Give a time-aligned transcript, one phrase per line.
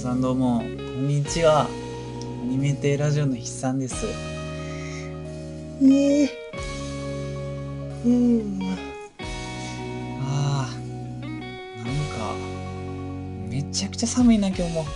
[0.00, 1.66] さんどうも、こんにちは。
[1.66, 1.68] ア
[2.46, 4.06] ニメテラジオの筆さんです。
[4.06, 6.28] えー、
[8.06, 8.62] うん。
[10.22, 10.74] ああ、
[11.76, 11.86] なん
[12.16, 12.34] か、
[13.46, 14.86] めちゃくちゃ寒いな、今日も。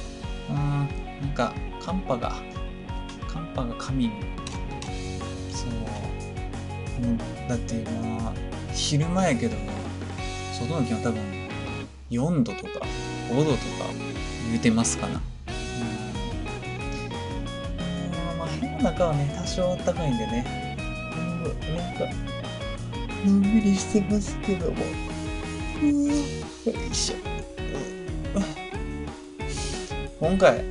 [0.48, 1.52] うん、なんか、
[1.82, 2.36] 寒波が、
[3.28, 4.12] 寒波が神に。
[5.50, 7.02] そう。
[7.02, 8.32] うん、だって今、
[8.72, 9.56] 昼間やけど、
[10.58, 11.20] 外の気温多分
[12.10, 12.86] 4度とか
[13.28, 14.03] 5度とか
[14.50, 15.14] 言うてますかな。
[15.14, 15.20] う
[18.34, 18.38] ん。
[18.38, 20.76] まあ、部屋の中はね、多少暖かいんでね。
[21.74, 22.06] なんか、
[23.24, 24.76] のんびりしてますけども。
[25.82, 26.12] うん、よ
[26.90, 27.16] いしょ。
[30.20, 30.64] 今回、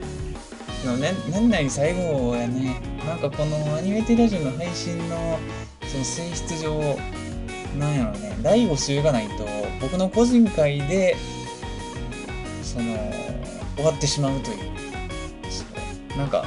[0.86, 5.40] の年年内最後やね、なんかこのアニメテラジオの配信の
[5.88, 6.98] その性質上、
[7.78, 9.48] なんやろね、第5週がないと、
[9.80, 11.16] 僕の個人会で、
[12.64, 12.96] その、
[13.76, 14.58] 終わってしまうという、
[16.18, 16.46] なんか、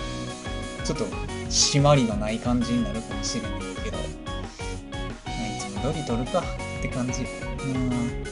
[0.84, 1.04] ちょっと、
[1.48, 3.52] 締まりのない感じになるかもしれない
[3.84, 4.04] けど、ま
[5.24, 7.22] あ、いつも通り撮るかって感じ。
[7.22, 8.24] うん。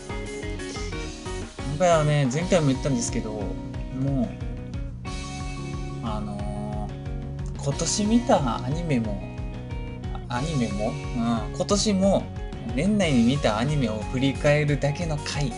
[1.70, 4.28] 今回はね、前回も言ったんですけど、もう、
[6.06, 6.44] あのー
[7.64, 9.22] 今年見たアニメも、
[10.28, 12.22] アニメも、うん、今年も
[12.74, 15.50] 年内に見たアニメを振り返るだけの回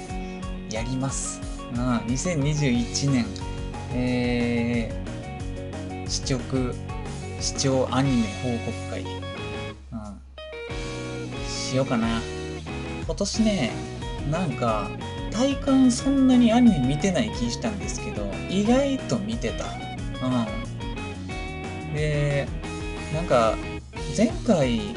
[0.70, 1.45] やります。
[1.74, 3.26] うん、2021年、
[3.92, 6.38] えー、視聴、
[7.40, 9.08] 視聴アニメ報告会、うん、
[11.48, 12.20] しようかな。
[13.04, 13.72] 今年ね、
[14.30, 14.90] なんか、
[15.30, 19.64] 体感そんなにアニメ見てない気したんですけど、意外と見てた。
[20.26, 21.94] うん。
[21.94, 22.48] で、
[23.12, 23.54] なんか、
[24.16, 24.94] 前回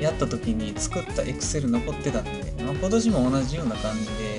[0.00, 2.30] やった時に作った Excel 残ってたんで、
[2.64, 4.33] まあ、今年も同じような感じで、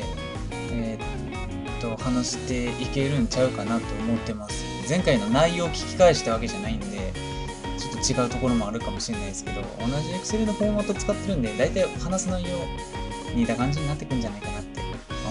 [2.06, 4.64] 話していけるんちゃうかなと思ってます。
[4.88, 7.11] 前回の内容を聞き返したわけじゃないんで、
[7.80, 12.49] ちょっと違うところもあるかもしれないですけど、同じ Excel のフォーマット使ってるんで、大体話す内容
[13.36, 14.82] 似た感じになってくんじゃないかなって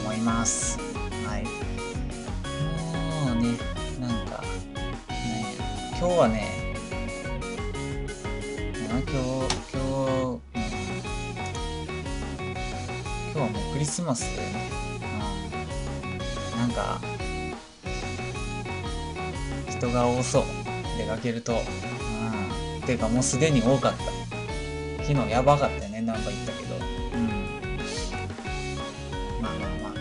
[0.04, 0.78] 思います。
[1.26, 1.44] はい。
[1.44, 3.56] もうね、
[4.00, 4.42] なんか、
[5.08, 5.54] ね、
[5.96, 6.64] 今日はね、
[9.06, 10.74] 今日、今日、うん
[13.32, 14.83] 今日はもうクリスマスでね、うん、
[16.64, 16.98] なんか、
[19.68, 20.44] 人が多そう、
[20.96, 21.52] 出かけると。
[21.52, 25.04] うん、ていうかもうすでに多かった。
[25.04, 26.74] 昨日やばかったよね、ナンバー行ったけど。
[26.76, 27.28] うん。
[29.42, 29.92] まあまあまあ。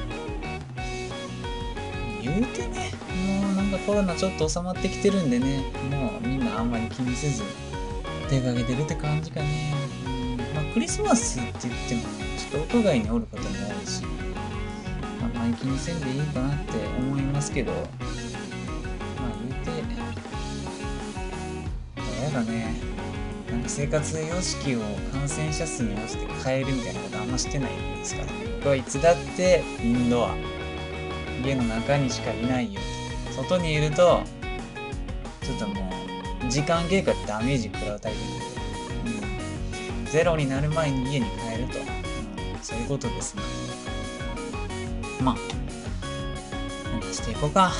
[2.21, 2.91] 言うてね、
[3.27, 7.43] もうなんかコロナちょっと収まってきてるんでね、もうみんなあんまり気にせず
[8.29, 9.73] 出かけてるって感じかね。
[10.07, 12.07] うんまあクリスマスって言ってもね、
[12.37, 13.72] ちょっと屋外におることも
[15.55, 17.83] 気にせんでいいかなって思いますけど、まあ
[19.49, 19.71] 言うて、
[21.95, 22.75] どうやらね、
[23.49, 24.79] なんか生活様式を
[25.11, 28.27] 感染者数に応じて変えるみたいなことあんましてないですから、
[28.57, 30.35] 僕はいつだってインドア、
[31.43, 32.79] 家の中にしかいないよ。
[33.35, 34.21] 外にいると、
[35.41, 35.91] ちょっとも
[36.45, 38.25] う、時間経過でダメージ食らうタイプな
[39.11, 39.27] んで、
[39.99, 41.85] うん、ゼロになる前に家に帰ると、うん、
[42.61, 43.41] そういうことですね。
[45.23, 45.35] まあ、
[46.91, 47.71] なんかしていこうか。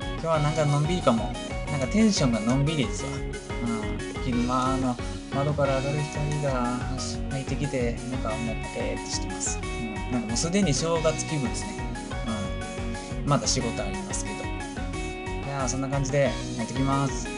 [0.00, 1.32] 今日はなんかのんびりかも。
[1.70, 3.10] なんかテンションがのんびりですわ。
[3.10, 3.14] う
[4.18, 4.96] ん、昼間の
[5.32, 6.78] 窓から上がる光が
[7.30, 9.60] 入ってきて、なんかもうペーってしてます。
[9.62, 11.78] うん、なんかもうすでに正月気分ですね。
[13.22, 14.36] うん、まだ仕事ありますけど。
[14.42, 17.28] いやー、そんな感じでやってきます。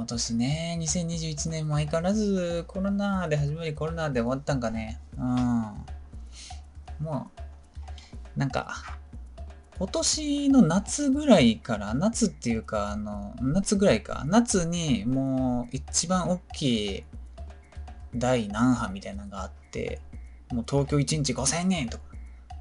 [0.00, 4.98] 今年ね、2021年も相変わらずコロナで始まりコロナで終わったんかね。
[5.18, 7.04] うん。
[7.04, 7.30] も
[8.34, 8.82] う、なんか、
[9.78, 17.04] 今年の夏ぐらいから、夏っていうか、あの、夏ぐらいか、夏にもう一番大きい
[18.16, 20.00] 第何波みたいなのがあって、
[20.50, 22.04] もう東京1日5000人とか、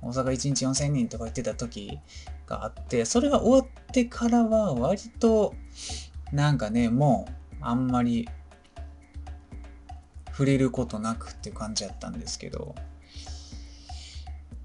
[0.02, 2.00] 大阪1日4000人とか言ってた時
[2.46, 5.54] があって、それが終わってからは割と、
[6.32, 8.28] なんかね、もうあんまり
[10.32, 12.76] 触れることなくって感じやったんですけど、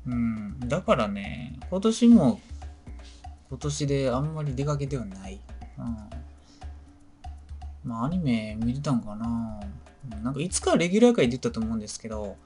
[0.06, 2.40] うん、だからね、今年も
[3.48, 5.40] 今年であんまり出かけてはない。
[5.78, 5.96] うん。
[7.84, 9.60] まあアニメ見れたんかな
[10.22, 12.36] なんかいつかレギュラー会で言ったと思うんですけど、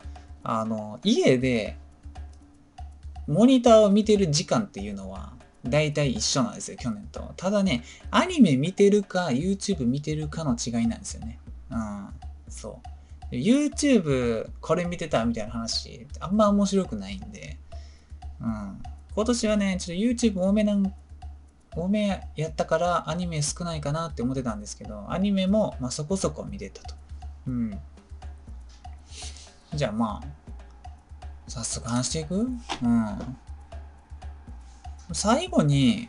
[0.42, 1.76] あの、家で
[3.26, 5.32] モニターを見てる時間っていうのは
[5.64, 7.32] 大体一緒なんですよ、去年と。
[7.36, 11.38] ただね、アニメ見てるか、YouTube 見てるかの違いなんですよね。
[11.70, 12.08] うん、
[12.48, 12.80] そ
[13.30, 13.34] う。
[13.34, 17.58] YouTube これ見てたみたいな話、あんま面白くないんで、
[18.40, 18.82] うん。
[19.14, 20.94] 今年はね、ちょっと YouTube 多めなん
[21.72, 26.94] 多めやったからアニメ少ないかなって思ってたんですけど、アニメもまあそこそこ見れたと。
[27.46, 27.78] うん。
[29.74, 30.80] じゃあまあ、
[31.46, 32.36] 早速話していく？
[32.36, 33.36] うん。
[35.12, 36.08] 最後に、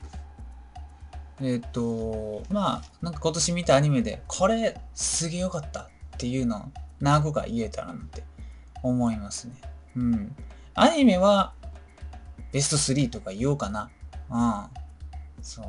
[1.41, 5.87] えっ、ー、と、まあ、なんか今年見たアニメで、これすげえよかったっ
[6.17, 6.61] ていうのを
[6.99, 8.23] 何個か言えたらなって
[8.83, 9.53] 思いますね。
[9.95, 10.35] うん。
[10.73, 11.53] アニメは
[12.51, 13.89] ベスト3とか言おうかな。
[14.29, 15.43] うん。
[15.43, 15.65] そう。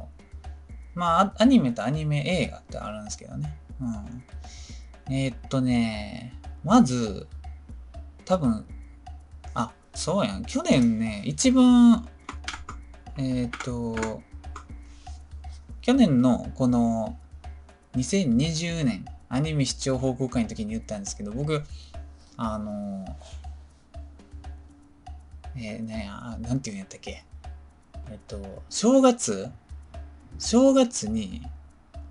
[0.95, 3.57] まあ、アニメとアニメ映画ってあるんですけどね。
[3.81, 5.15] うん。
[5.15, 6.35] えー、っとね、
[6.65, 7.27] まず、
[8.25, 8.67] 多分、
[9.55, 10.45] あ、そうやん。
[10.45, 12.09] 去年ね、一番
[13.23, 14.23] えっ、ー、と、
[15.83, 17.19] 去年のこの
[17.95, 21.63] 2020年アニメ視聴報告会の時に言ったんですけど、僕、
[22.39, 23.05] あの、
[25.55, 27.23] えー、ねあ、なんていうんやったっけ。
[28.11, 29.51] えっと、正月
[30.39, 31.43] 正月に、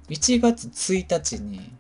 [0.09, 1.73] 1月1日に、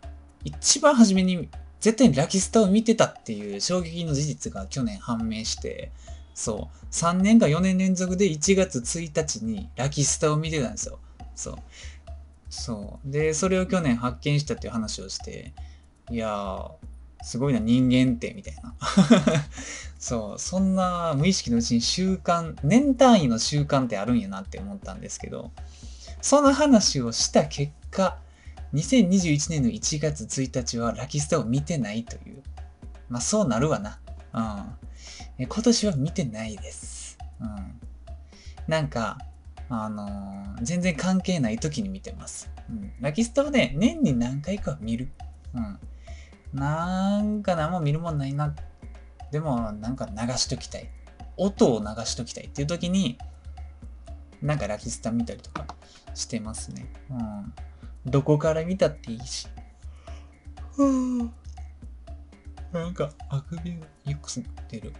[0.43, 1.49] 一番初めに
[1.79, 5.91] 絶対にラキスタを見てたっていう衝撃の事実が去年判明して、
[6.39, 6.85] そう。
[6.93, 10.97] 3年か4年連続で1月1日にラキスタを見てたんですよ。
[11.35, 11.55] そう。
[12.49, 13.11] そう。
[13.11, 15.51] で、それを去年発見したっていう話をして、
[16.09, 16.71] いやー、
[17.23, 18.73] すごいな、人間って、みたいな。
[19.99, 25.51] そう、そんな無意識のうちに習慣、年単位の習慣ってあるんやなって思ったんですけど、
[26.21, 28.17] その話をした結果、
[28.73, 32.41] 2021年の1月1日はラキスタを見てないという。
[33.09, 33.99] まあそうなるわな。
[34.33, 34.89] うん。
[35.39, 37.17] え今年は見てないです。
[37.39, 37.79] うん。
[38.67, 39.17] なんか、
[39.69, 42.51] あのー、全然関係ない時に見てます。
[42.69, 42.91] うん。
[42.99, 45.09] ラキスタはね、年に何回か見る。
[45.53, 45.79] うん。
[46.53, 48.53] なんか何も見るもんないな。
[49.31, 50.89] でも、なんか流しときたい。
[51.37, 53.17] 音を流しときたいっていう時に、
[54.41, 55.67] なんかラキスタ見たりとか
[56.13, 56.91] してますね。
[57.09, 57.53] うん。
[58.05, 59.47] どこから見たっていいし。
[62.71, 64.93] なんか、あくびがよく吸ってる。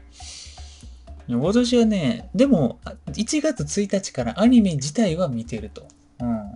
[1.27, 5.87] 今年はね、でも、1月1日からアニメ自体は見てると。
[6.21, 6.55] うん。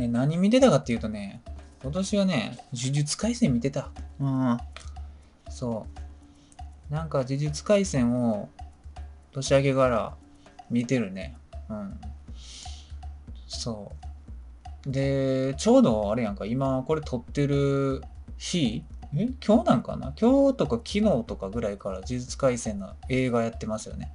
[0.00, 1.42] ね、何見てたかっていうとね、
[1.82, 3.90] 今年はね、呪術廻戦見てた。
[4.18, 4.58] うん。
[5.50, 5.86] そ
[6.90, 6.92] う。
[6.92, 8.48] なんか呪術廻戦を
[9.32, 10.14] 年明けから
[10.70, 11.36] 見てるね。
[11.68, 12.00] うん。
[13.46, 13.92] そ
[14.86, 14.90] う。
[14.90, 18.02] で、ちょうどあれやんか、今これ撮ってる
[18.38, 18.82] 日
[19.14, 20.12] え今日なんかな？
[20.20, 24.12] 今日とか昨日とかぐらいから呪術廻戦の映画やってますよね。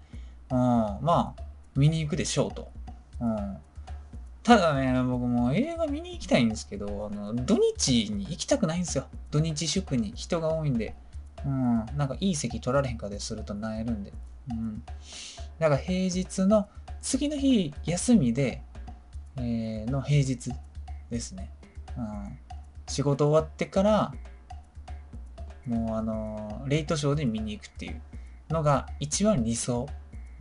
[0.52, 1.42] うん、まあ、
[1.76, 2.72] 見に行くでしょうと。
[3.20, 3.58] うん。
[4.44, 9.06] ただね、僕も映画見に行きたいんですけど、あの、土日に行きたくないんですよ。
[9.32, 10.96] 土日祝に人が多いんで。
[11.46, 11.86] うん。
[11.98, 14.14] なんかいい席取られへんかでするとなえるんで。
[14.52, 14.84] うん。
[15.60, 16.68] だから平日の
[17.02, 18.62] 次の日休みで、
[19.38, 20.52] えー、の平日
[21.10, 21.50] ですね。
[21.98, 22.38] うん。
[22.88, 24.14] 仕事終わってから
[25.66, 28.02] もうあのレイトショーで見に行くっていう
[28.50, 29.88] のが一番理想。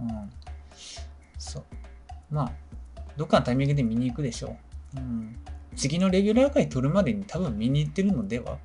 [0.01, 0.31] うん。
[1.39, 1.65] そう。
[2.31, 2.53] まあ、
[3.17, 4.57] どっかのタイミングで見に行くでしょ
[4.95, 4.99] う。
[4.99, 5.37] うん。
[5.77, 8.59] 次のレギュラー回撮るまでに多分見に行ってるのでは？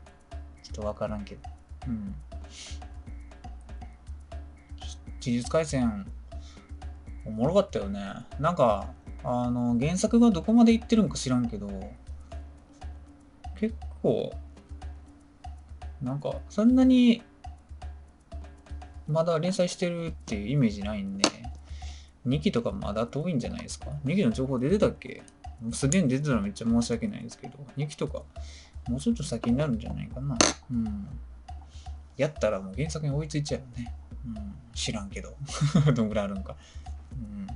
[0.64, 1.42] ちょっとわからんけど。
[1.88, 2.16] うん。
[5.22, 6.06] 呪術廻戦、
[7.26, 8.00] おもろかったよね。
[8.40, 8.88] なんか、
[9.24, 11.68] あの、原作がどこまで行ってるんか知らんけど、
[13.60, 14.32] 結構、
[16.02, 17.22] なんか、そんなに、
[19.08, 21.24] まだ連載してるっていうイメージないんで、
[22.28, 25.24] 2期とかまだ遠いんじゃないですか ?2 期の情報出てたっけ？
[25.72, 28.22] すでに出てたらめっちゃ申し訳ないですけど、2期とか、
[28.88, 30.38] もうちょっと先になるんじゃないかな？
[30.72, 31.08] うん。
[32.18, 33.94] やったらもう原作に追いついちゃうよね。
[34.26, 34.54] うん。
[34.74, 35.34] 知らんけど。
[35.96, 36.56] どんぐらいあるんか。
[37.14, 37.48] うん。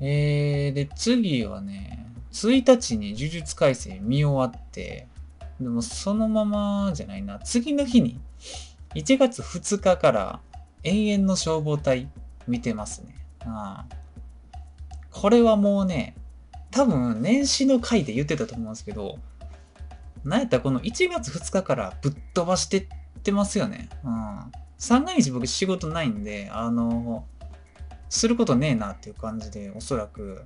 [0.00, 5.06] えー、で、次はね、1日に呪術廻戦見終わって、
[5.62, 7.38] でもそのままじゃないな。
[7.38, 8.20] 次の日に、
[8.94, 10.40] 1月2日から
[10.82, 12.08] 永遠の消防隊
[12.46, 13.14] 見てますね。
[13.40, 13.96] ああ
[15.10, 16.14] これはもうね、
[16.70, 19.18] 多分年始の回で言ってたと思うんですけど、
[20.24, 22.86] なんやったらこの1月2日からぶっ飛ばしてっ
[23.22, 23.88] てますよね。
[24.04, 24.52] うん。
[24.78, 27.24] 三が日僕仕事ないんで、あの、
[28.08, 30.44] することねえなっていう感じで、おそらく、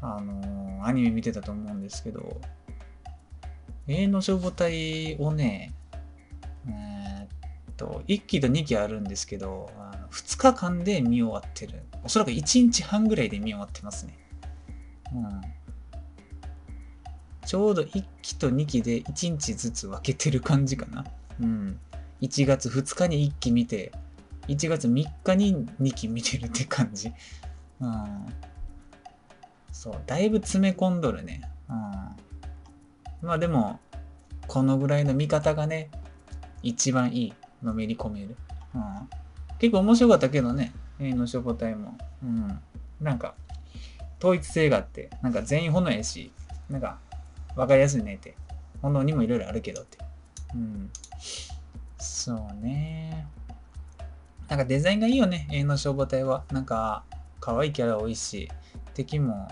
[0.00, 2.40] あの、アニメ見てたと思うんですけど、
[3.86, 5.74] 永遠の消防隊をね、
[6.68, 9.70] えー、っと、1期と2期あるんですけど、
[10.10, 11.82] 2日間で見終わってる。
[12.02, 14.16] おそらく1日半ぐらいで見終わってますね。
[15.12, 15.40] うん。
[17.44, 21.04] ちょうど1期と2期で1日ずつ分けてる感じかな。
[21.40, 21.78] うん。
[22.22, 23.92] 1月2日に1期見て、
[24.48, 27.12] 1月3日に2期見てるって感じ。
[27.80, 28.26] うん。
[29.72, 31.42] そう、だいぶ詰め込んどるね。
[31.68, 32.33] うん。
[33.24, 33.80] まあでも、
[34.46, 35.90] このぐらいの見方がね、
[36.62, 37.34] 一番いい。
[37.64, 38.36] のめり込める。
[38.74, 38.82] うん。
[39.58, 41.96] 結構面白かったけどね、A の消防隊も。
[42.22, 42.60] うん。
[43.00, 43.34] なんか、
[44.18, 46.30] 統一性があって、なんか全員炎やし、
[46.68, 46.98] なんか、
[47.56, 48.36] わかりやすいねって。
[48.82, 49.98] 炎にもいろいろあるけどって。
[50.54, 50.90] うん。
[51.96, 53.26] そうね。
[54.48, 56.44] なんかデザインがいいよね、A の消防隊は。
[56.52, 57.04] なんか、
[57.40, 58.50] 可愛いキャラ多いし、
[58.92, 59.48] 敵も、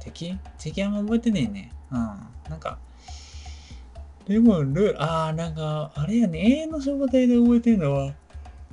[0.00, 0.38] 敵？
[0.58, 1.72] 敵あんま覚えてねえね。
[1.90, 1.98] うん。
[2.48, 2.78] なんか、
[4.30, 8.14] でも、ルああ、なんか、あれやね、永遠の消防隊で覚えてるのは、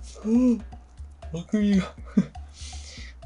[0.03, 0.59] そう、
[1.33, 1.95] あくびが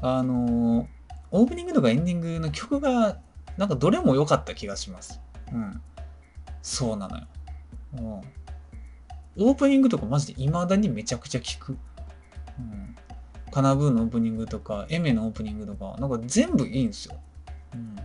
[0.00, 0.86] あのー、
[1.30, 3.18] オープニングとかエンディングの曲が、
[3.58, 5.20] なんかどれも良かった気がします。
[5.52, 5.82] うん。
[6.62, 7.26] そうなのよ。
[7.98, 8.02] うん。
[9.48, 11.76] オープニングとかマジで未だにめちゃくちゃ聴く。
[12.58, 12.96] うん。
[13.50, 17.16] カナブーのオープニングとか、エメのオープニングとか、なんか全部いいんですよ。
[17.74, 17.96] うん。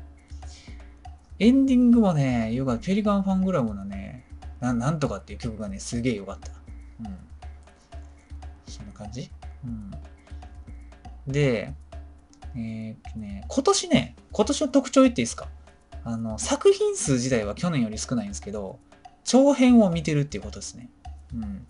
[1.40, 2.88] エンディングもね、よかった。
[2.88, 4.07] ペリカンファングラムのね、
[4.60, 6.52] ななんとかっていう曲がね、すげえよかった。
[7.02, 7.18] うん。
[8.68, 9.30] そんな感じ？
[9.66, 9.92] うん。
[11.28, 11.74] で、
[12.56, 15.48] えー、っとね、今年ね、今年の特徴言っていいですか？
[16.04, 18.80] あの、作品数自体は去年より少ないんですけど、
[19.24, 20.90] 長編を見てるっていうことですね。
[21.34, 21.68] うん。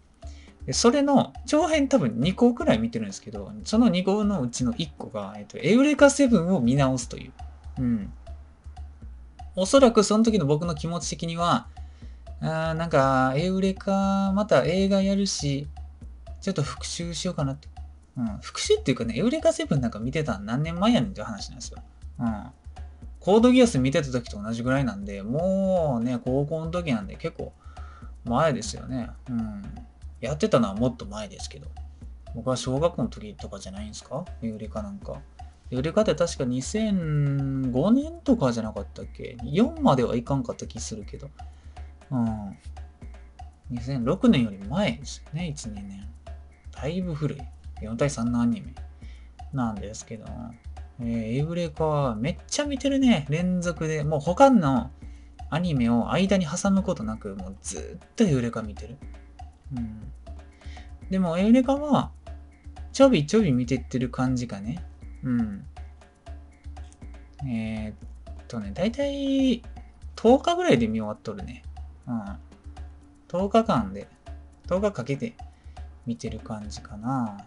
[0.65, 7.31] でそれの、長編多分2個くらい見てるんですけど、その2個のうちの1個が、えっと、エウレカ7を見直すという。
[7.79, 8.13] うん。
[9.55, 11.67] おそらくその時の僕の気持ち的には、
[12.39, 15.67] あなんか、エウレカ、また映画やるし、
[16.41, 17.67] ちょっと復習しようかなって。
[18.17, 21.77] うん、復習っていうかね、エウレカ7なんか見てたの何年前やねんっていう話なんですよ。
[22.19, 22.45] うん。
[23.19, 27.53] コードギアス見てた時と同じぐらいなんで、もうね、高校の時なんで結構
[28.25, 29.09] 前ですよね。
[29.29, 29.63] うん。
[30.21, 31.67] やってたのはもっと前ですけど。
[32.35, 34.25] 僕は小学校の時とかじゃないんですか？
[34.41, 35.21] エウレカなんか。
[35.69, 41.29] 売れ方確か2005年とかじゃなかったっけ ?4 まではいかんかった気するけど。
[42.11, 42.57] うん。
[43.71, 46.07] 2006年より前ですね、1、2年。
[46.71, 47.41] だいぶ古い。
[47.81, 48.73] 4対3のアニメ
[49.53, 50.25] なんですけど。
[50.99, 53.25] えー、エブレカはめっちゃ見てるね。
[53.29, 54.03] 連続で。
[54.03, 54.89] もう他の
[55.49, 58.97] アニメを間に挟むことなく、もうずっとエウレカ見てる。
[59.75, 60.11] うん。
[61.09, 62.11] でもエウレカは、
[62.91, 64.83] ちょびちょび見てってる感じかね。
[65.23, 65.65] うん。
[67.47, 69.61] えー、っとね、だいたい
[70.15, 71.63] 10日ぐらいで見終わっとるね。
[72.07, 72.37] うん。
[73.27, 74.07] 10日間で、
[74.67, 75.35] 10日かけて
[76.05, 77.37] 見てる感じかな。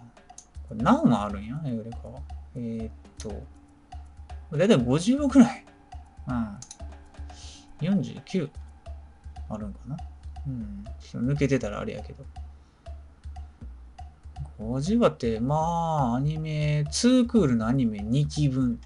[0.68, 1.60] これ何話あるんや？
[1.64, 2.20] エウレカは。
[2.54, 3.28] えー、っと、
[4.56, 5.64] だいたい50話ぐらい。
[6.28, 6.58] うん。
[7.80, 8.50] 49
[9.48, 9.96] あるんかな？
[10.46, 10.84] うん。
[11.14, 12.24] 抜けてたらあれやけど。
[14.60, 18.78] 50話って、まあ、アニメ、2クールのアニメ2期分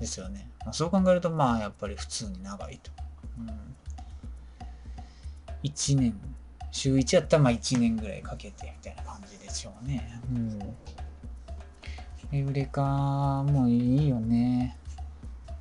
[0.00, 0.50] ですよね。
[0.64, 2.90] まあ、そう考えると、まあ、やっぱり普通に長いと。
[3.38, 3.46] うん、
[5.62, 6.14] 1年、
[6.70, 10.20] 週1やったら、まあ、1年ぐらいかけて、みたいな感じでしょうね。
[10.30, 10.76] うん。
[12.32, 14.78] エウレカもいいよね。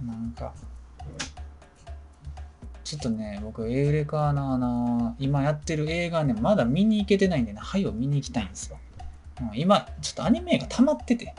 [0.01, 0.53] なんか、
[2.83, 8.79] ちょっとね、僕、エウレカのあの、今やってる映画ね、まだ見に行けてないんでね、はいを見に行きたいんですよ。
[9.41, 11.35] うん、今、ちょっとアニメが溜まってて、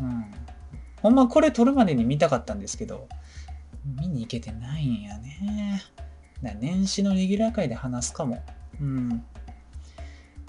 [0.00, 0.24] うん。
[1.00, 3.08] ほんまこれ撮るまでに見たかったんですけど、
[3.84, 5.82] 見に行けてないんやね。
[6.42, 8.42] だ年始のレギュラー会で話すかも。
[8.80, 9.24] うん。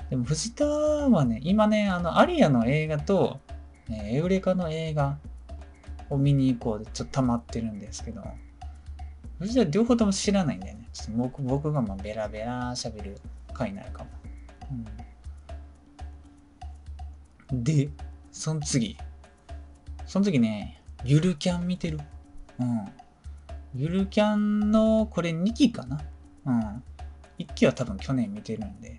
[0.09, 3.39] でも藤田はね、今ね、あの、アリアの映画と、
[3.89, 5.17] えー、エウレカの映画
[6.09, 8.23] を見に行こうでちょっと溜まってるんですけど、
[9.39, 10.87] 藤田両方とも知らないんだよね。
[10.93, 13.17] ちょっと僕僕がまあベラベラ喋る
[13.53, 14.09] 回になるかも。
[14.71, 15.03] うん
[17.53, 17.89] で、
[18.31, 18.97] その次。
[20.07, 21.99] その次ね、ゆるキャン見てる。
[22.59, 22.85] うん。
[23.75, 26.01] ゆるキャンの、これ2期かな？
[26.45, 26.83] うん。
[27.39, 28.97] 1期は多分去年見てるんで、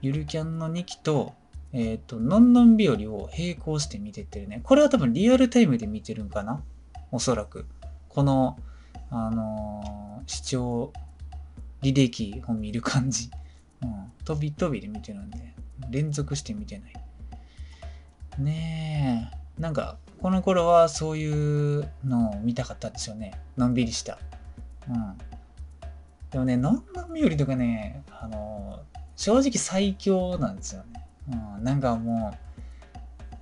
[0.00, 1.34] ゆるキャンの2期と、
[1.72, 4.60] えっ、ー、と、のんのん日和を並行して見てってるね。
[4.64, 6.62] これは多分リアルタイムで見てるんかな？
[7.12, 7.66] おそらく。
[8.08, 8.58] この、
[9.10, 10.92] あのー、視聴
[11.82, 13.30] 履歴を見る感じ。
[13.82, 14.12] うん。
[14.24, 15.54] 飛び飛びで見てるんで、
[15.90, 16.92] 連続して見てない。
[18.38, 19.60] ねえ。
[19.60, 23.32] なんか、この頃はそういうのを見たかったんですよね。
[23.56, 24.20] のんびりした。
[24.88, 25.18] うん。
[26.30, 28.84] でもね、のんのんびよりとかね、あの、
[29.16, 31.08] 正直最強なんですよね。
[31.56, 32.38] うん、なんかもう、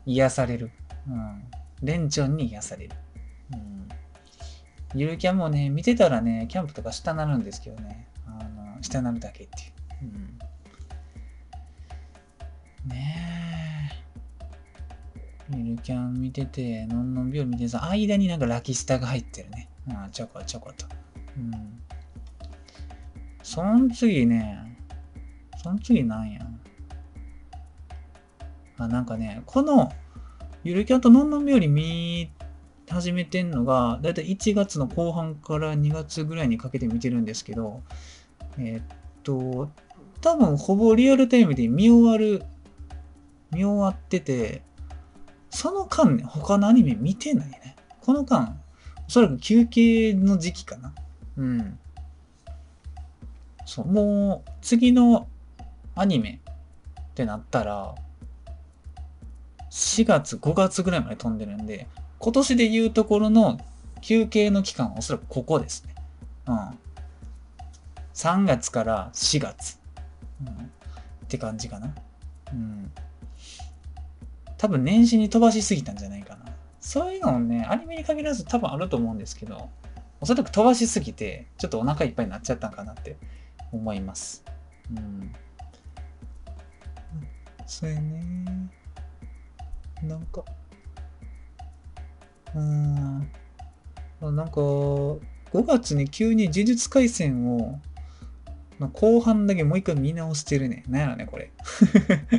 [0.07, 0.71] 癒される。
[1.07, 1.45] うん。
[1.83, 2.97] レンチョンに癒される。
[3.53, 3.89] うん。
[4.95, 8.09] ゆるキャンもね、見てたらね、キャンプとか下なるんですけどね。
[8.27, 10.11] あの、下なるだけっていう。
[12.85, 12.89] うん。
[12.89, 13.50] ねえ。
[15.57, 19.69] ゆるキャン見てて、のんのんびょ見てさ、間になんかラキスタが入ってるね。
[19.89, 20.87] うん、ちょこちょこと。
[21.37, 21.81] うん。
[23.43, 24.77] その次ね、
[25.63, 26.41] その次なんや。
[28.79, 29.93] あ、なんかね、この、
[30.63, 32.31] ゆるキャンとのんのんびょり見
[32.89, 37.83] 始めてんのが、だいたい1月の後半から2月ぐらいにかけて見てるんですけど、
[38.59, 38.85] えー、っ
[39.23, 39.71] と、
[40.21, 42.45] 多分ほぼリアルタイムで見終わる、
[43.53, 44.63] 見終わってて、
[45.51, 47.77] その間ね、他のアニメ見てないね。
[48.01, 48.57] この間、
[49.07, 50.95] おそらく休憩の時期かな。
[51.37, 51.79] うん。
[53.67, 55.29] そう、もう次の
[55.95, 56.41] アニメ
[57.01, 57.95] ってなったら、
[59.71, 61.87] 4月、5月ぐらいまで飛んでるんで、
[62.19, 63.61] 今年で言うところの
[64.01, 65.95] 休憩の期間はおそらくここですね。
[66.47, 66.57] うん。
[68.15, 69.79] 3月から4月。
[70.41, 70.59] うん、っ
[71.29, 71.95] て感じかな。
[72.53, 72.93] うん。
[74.61, 76.45] 多分年始に飛ばしすぎたんじゃないかな。
[76.81, 79.71] そういうのもね、アニメに限らず多分あると思うんですけど、
[80.21, 83.17] おそらく飛ばしすぎて、ちょっとお腹いっぱいになっちゃったんかなって
[83.73, 84.45] 思います。
[84.95, 85.33] うん。
[87.65, 88.45] そうやね。
[90.03, 90.45] なんか、
[92.55, 93.21] うん。
[94.21, 95.21] なんか、5
[95.55, 97.81] 月に急に呪術廻戦を、
[98.79, 100.85] まあ、後半だけもう一回見直してるね。
[100.87, 101.51] なんやろね、これ。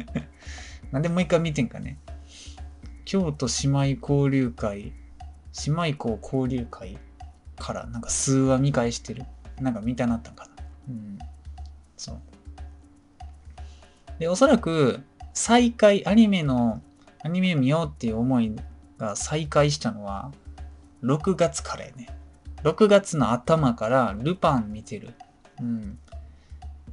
[0.91, 1.97] なんでもう一回見てんかね。
[3.11, 4.93] 京都姉妹交流会、
[5.65, 6.97] 姉妹校交流会
[7.57, 9.25] からなんか数話見返してる。
[9.59, 10.51] なんか見たなったんかな。
[10.87, 11.19] うん。
[11.97, 12.19] そう。
[14.17, 15.01] で、おそらく、
[15.33, 16.81] 再開、アニメの、
[17.21, 18.55] アニメ見ようっていう思い
[18.97, 20.31] が再開したのは、
[21.03, 22.07] 6月からやね。
[22.63, 25.09] 6月の頭からルパン見てる。
[25.59, 25.99] うん。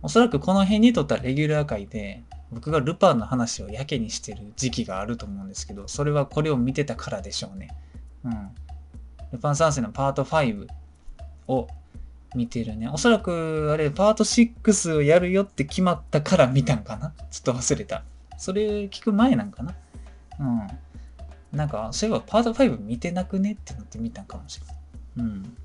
[0.02, 7.68] おそらくこの辺にとったレギュラー界で、僕がルパンの話をやけにしてる時期があると思うんですけど、それはこれを見てたからでしょうね。
[8.24, 8.50] うん。
[9.32, 10.66] ルパン三世のパート5
[11.48, 11.68] を
[12.34, 12.88] 見てるね。
[12.88, 18.04] おそらく、あれ、パート6をやるよって決まったから見たんかなちょっと忘れた。
[18.38, 19.74] それ聞く前なんかな
[20.40, 20.66] うん。
[21.56, 24.76] なんか、そういえばパート5見てなくねってなって見たんかもしれない。
[25.18, 25.56] うん。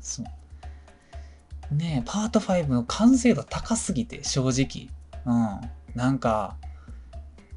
[0.00, 1.74] そう。
[1.74, 4.88] ねえ、パート5の完成度高すぎて、正直。
[5.24, 5.60] うん。
[5.94, 6.56] なんか、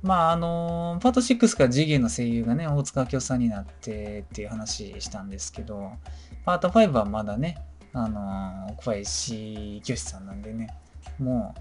[0.02, 5.94] まああのパート6から次元の声優がね、大塚明夫さんになってっていう話したんですけど、
[6.46, 7.58] パート5はまだね、
[7.94, 10.68] あの小林清さんなんでね、
[11.18, 11.56] も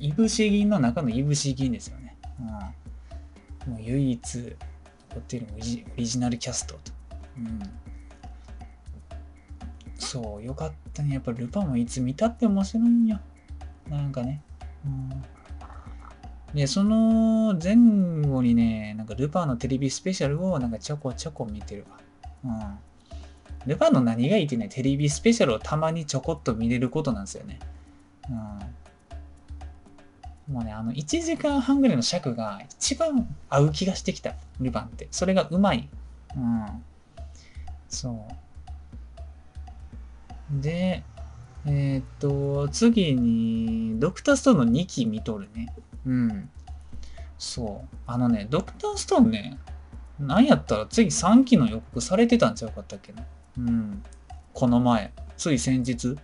[0.00, 2.16] う、いぶし銀の中のいぶし銀ですよね。
[2.40, 4.34] うん、もう唯一
[5.10, 6.92] 残っているオリジナルキャストと。
[7.36, 7.60] うん、
[9.98, 11.14] そう、よかったね。
[11.14, 13.20] やっぱルパンもいつ見たって面白いんよ。
[13.88, 14.42] なんかね。
[14.86, 15.39] うん
[16.54, 17.76] で、その前
[18.26, 21.98] 後にね、なんかルパンのテレビスペシャルをなんかちょこちょこ見てるわ。
[22.44, 22.78] うん。
[23.66, 27.60] ルパンの何がいいってね、テレビスペシャルをたまにちょこっと見れることなんですよね。
[28.28, 28.34] うん。
[30.54, 35.06] もうね、あの、1時間半ぐらいの尺が一番合う気がしてきた、ルパンって。
[35.12, 35.88] それがうまい。
[36.36, 36.66] うん。
[37.88, 38.26] そ
[40.50, 40.60] う。
[40.60, 41.04] で、
[41.66, 45.72] えー、っと、次に、ドクターストーンの2期見とるね。
[46.06, 46.50] うん。
[47.38, 47.96] そう。
[48.06, 49.58] あのね、ドクターストーンね、
[50.18, 53.24] なんやったら次3期の予告されてたんちゃうかったっけな。
[53.58, 54.02] うん。
[54.52, 56.16] この前、つい先日、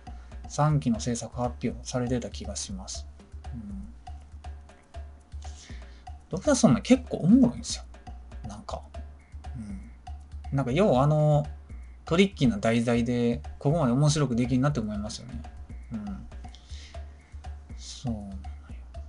[0.49, 3.07] 3期の制作発表されてた気がします。
[3.53, 3.87] うん。
[6.29, 7.83] ドクターストーンね、結構おもろいんですよ。
[8.47, 8.81] なんか。
[9.55, 10.55] うん。
[10.55, 11.47] なんか、要はあの、
[12.05, 15.41] トリッキーな題材で、ここまで面白くできるなって思いますよね。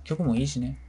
[0.09, 0.79] 曲もいいしね。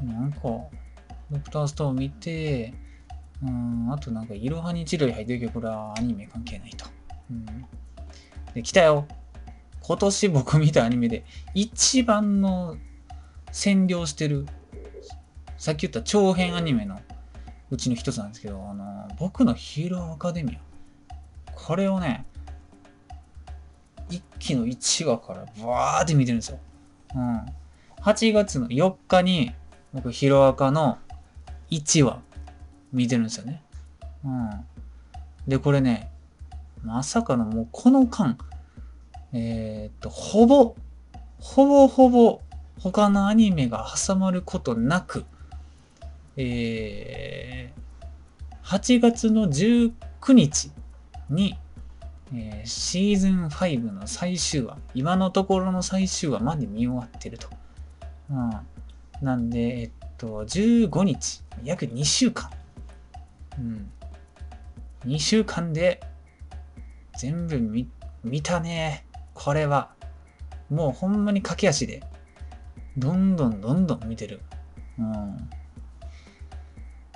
[0.00, 0.12] うん。
[0.12, 2.74] なんか、ドクターストーン見て、
[3.42, 6.84] うん、あとなんか、いろはに一類入ってるけど、これはアニメ関係ないと。
[7.30, 7.46] うん。
[8.52, 9.06] で、来たよ。
[9.82, 12.76] 今年僕見たアニメで一番の
[13.50, 14.46] 占領してる、
[15.56, 17.00] さっき言った長編アニメの
[17.70, 20.60] うちの一つなんですけど、あの、僕のヒーローアカデミア。
[21.54, 22.26] これをね、
[24.10, 26.58] 一期の1話からブワーって見てるんですよ。
[27.14, 27.46] うん。
[28.02, 29.52] 8月の4日に
[29.92, 30.98] 僕ヒロアカの
[31.70, 32.20] 1話
[32.92, 33.62] 見てるんですよね。
[34.24, 34.50] うん。
[35.46, 36.10] で、これね、
[36.82, 38.36] まさかのもうこの間、
[39.32, 40.74] えー、っと、ほぼ、
[41.38, 42.40] ほぼほぼ
[42.78, 45.24] 他のアニメが挟まることなく、
[46.36, 49.92] えー、8月の19
[50.32, 50.70] 日
[51.28, 51.58] に、
[52.32, 57.48] えー、シーズン5の最終話、今のところの最終話まで見終わってると。
[58.30, 58.50] うん、
[59.20, 62.50] なんで、えっと、15日、約2週間。
[63.58, 63.90] うん。
[65.06, 66.00] 2週間で
[67.18, 67.88] 全部見
[68.22, 69.04] 見たね。
[69.34, 69.90] これは。
[70.68, 72.02] もうほんまに駆け足で、
[72.96, 74.40] どんどんどんどん見てる。
[74.98, 75.50] うん。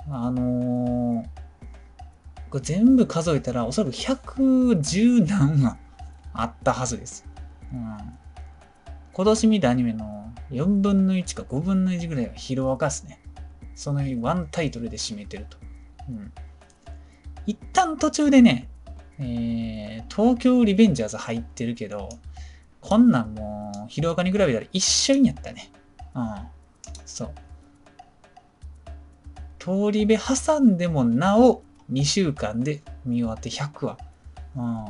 [0.09, 1.25] あのー、
[2.49, 5.77] これ全部数えたらおそらく110何話
[6.33, 7.25] あったはずです。
[7.73, 7.97] うん。
[9.13, 13.21] 今年見たアニメの4分の1か5分の1ぐらいはヒロアカっすね。
[13.75, 15.57] その日ワンタイトルで締めてると。
[16.09, 16.31] うん。
[17.45, 18.69] 一旦途中でね、
[19.19, 22.09] えー、東京リベンジャーズ入ってるけど、
[22.81, 25.71] こんなんもう、ヒロアカに比べたら一緒にやったね。
[26.13, 26.25] うん。
[27.05, 27.31] そう。
[29.59, 33.97] 通り部挟んでもなお2週間で見終わって100話。
[34.55, 34.85] うん。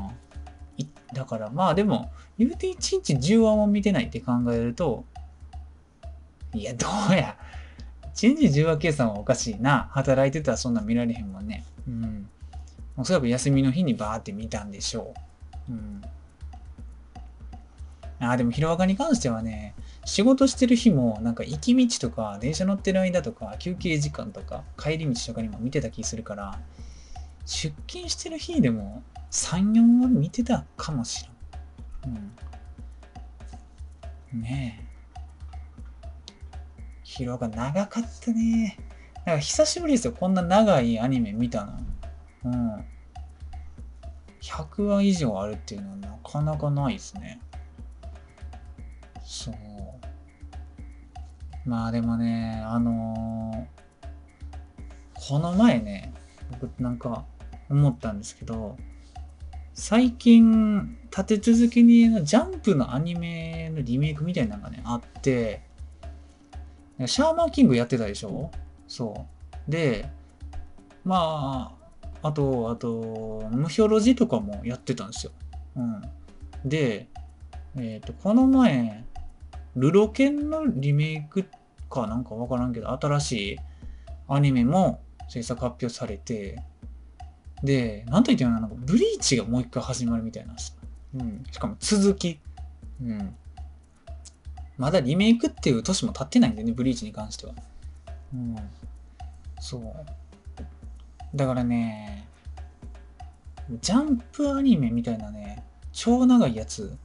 [1.13, 5.05] だからまあでも、言うて1日10話も見てないって考えると、
[6.53, 7.37] いや、どうや。
[8.15, 9.89] 1日10話計算はおかしいな。
[9.91, 11.65] 働いてたらそんな見られへんもんね。
[11.87, 12.29] うん。
[12.97, 15.13] おそらく休みの日にバーって見たんでしょ
[15.69, 15.73] う。
[15.73, 16.01] うん。
[18.19, 26.59] あ、でも、ヒロアカに関してはね、仕事してる日も、なんか行き道とか、電車乗ってる間とか、休憩時間とか、帰り道とかにも見てた気するから、
[27.45, 31.27] 出勤してる日でも3、4話見てたかもし
[32.03, 32.15] れん。
[34.33, 34.41] うん。
[34.41, 34.85] ねえ。
[37.03, 38.77] ヒロアカ長かったね。
[39.25, 40.13] なんか久しぶりですよ。
[40.13, 41.73] こんな長いアニメ見たの。
[42.45, 42.85] うん。
[44.41, 47.39] 100話以上あるっていうのはなかなかないですね。
[49.23, 49.55] そう。
[51.65, 56.13] まあでもね、あのー、この前ね、
[56.61, 57.25] 僕なんか
[57.69, 58.77] 思ったんですけど、
[59.73, 65.61] 最近立て続けにジャンプのアニメのリメイクみたいなのがね、あって、
[67.05, 68.51] シャーマンキングやってたでしょ？
[68.87, 69.25] そ
[69.67, 69.71] う。
[69.71, 70.09] で、
[71.03, 71.75] ま
[72.21, 75.31] あ、あと、あと、ムヒョロジとかもやってたんですよ。
[75.75, 76.01] うん。
[76.63, 77.09] で、
[77.75, 79.03] えっ、ー、と、この前、
[79.75, 81.45] ルロケンのリメイク
[81.89, 83.57] かなんかわからんけど、新しい
[84.29, 86.63] アニメも制作発表されて、
[87.63, 90.55] で、なんと言ってもなんかブリーチがもう一回始まるみたいな。
[91.15, 91.43] うん。
[91.51, 92.39] しかも続き。
[93.01, 93.35] うん。
[94.77, 97.53] まだリメイクっていう年も経ってないんだよね、ブリーチに関しては。
[98.33, 98.55] うん。
[99.59, 99.83] そう。
[101.35, 102.27] だからね、
[103.81, 106.97] ジャンプアニメみたいなね、超長いやつ、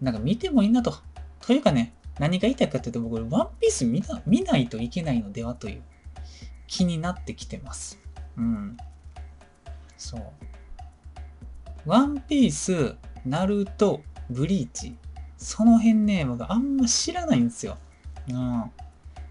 [0.00, 0.94] なんか見てもいいなと。
[1.40, 5.82] というかね、何が言いたいかっていうと、僕、ワンピース見な見ないといけないのではという
[6.66, 7.98] 気になってきてます。
[8.36, 8.76] うん。
[10.04, 10.22] そう。
[11.86, 14.96] ワンピース、ナルト、ブリーチ。
[15.38, 17.78] その辺ね、僕あんま知らないんですよ。
[18.28, 18.70] うん。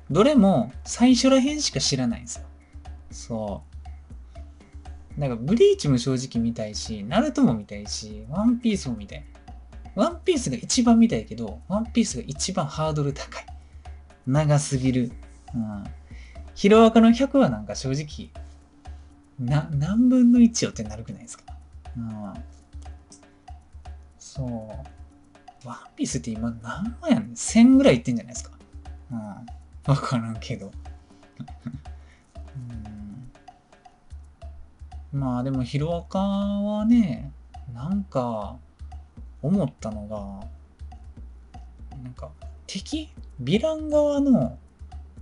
[0.09, 2.45] どれも最初ら辺しか知らないんですよ。
[3.11, 3.63] そ
[5.17, 5.21] う。
[5.21, 9.23] だかブリーチも正直見たいし、ナルトも見たいし、ワンピースも見たい。
[9.95, 13.45] ワンピースが一番見たいけど、ワンピースが一番ハードル高い。
[14.25, 15.11] 長すぎる。
[15.53, 15.83] うん。
[16.55, 18.31] ヒロアカの100はなんか正直、
[19.39, 21.43] な、何分の1よってなるくないですか？
[21.97, 22.33] うん。
[24.19, 24.45] そ
[25.65, 25.67] う。
[25.67, 28.57] ワンピースって今何話やん ?1000 ぐらいいってんじゃないですか？
[29.11, 29.19] うん。
[29.19, 30.71] わからんけど。
[35.13, 37.31] うん、まあでもヒロアカはね、
[37.73, 38.57] なんか、
[39.41, 40.47] 思ったのが、
[42.01, 42.31] なんか
[42.65, 43.09] 敵
[43.41, 44.57] ヴィラン側の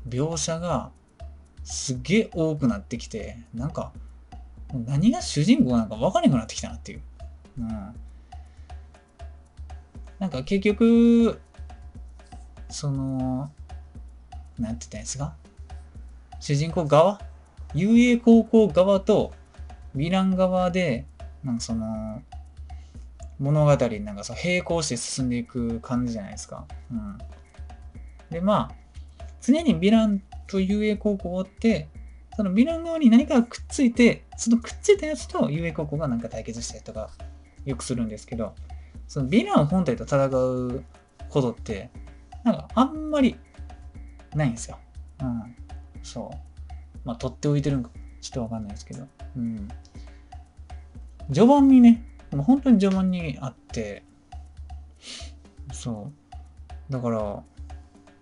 [0.07, 0.91] 描写が
[1.71, 3.93] すげえ多くなってきて、なんか
[4.85, 7.01] 何が主人公なんか分からなくなってきたなっていう。
[7.59, 7.67] うん。
[10.19, 11.39] なんか結局、
[12.69, 13.51] その、
[14.59, 15.33] なんて言ったんですか？
[16.39, 17.19] 主人公側？
[17.73, 19.33] 遊泳高校側と
[19.95, 21.05] ヴィラン側で、
[21.43, 22.21] なんかその、
[23.39, 26.65] 物語になんかさ、並行して進んでいく感じじゃないですか。
[26.91, 27.17] うん。
[28.29, 28.75] で、まあ、
[29.41, 31.89] 常にヴィランと遊泳高校って、
[32.35, 37.09] そのヴィラン側に何かくっついて、そのくっついたやつと遊泳高校がなんか対決したりとか、
[37.65, 38.53] よくするんですけど、
[39.07, 40.83] そのヴィラン本体と戦う
[41.29, 41.89] ことって、
[42.43, 43.35] なんかあんまり
[44.35, 44.77] ないんですよ。
[45.21, 45.55] うん。
[46.03, 46.97] そう。
[47.03, 47.89] まあ、取っておいてるんか、
[48.21, 49.07] ちょっとわかんないですけど。
[49.35, 49.67] うん。
[51.31, 54.03] 序盤にね、もう本当に序盤にあって、
[55.73, 56.11] そ
[56.89, 56.91] う。
[56.91, 57.43] だから、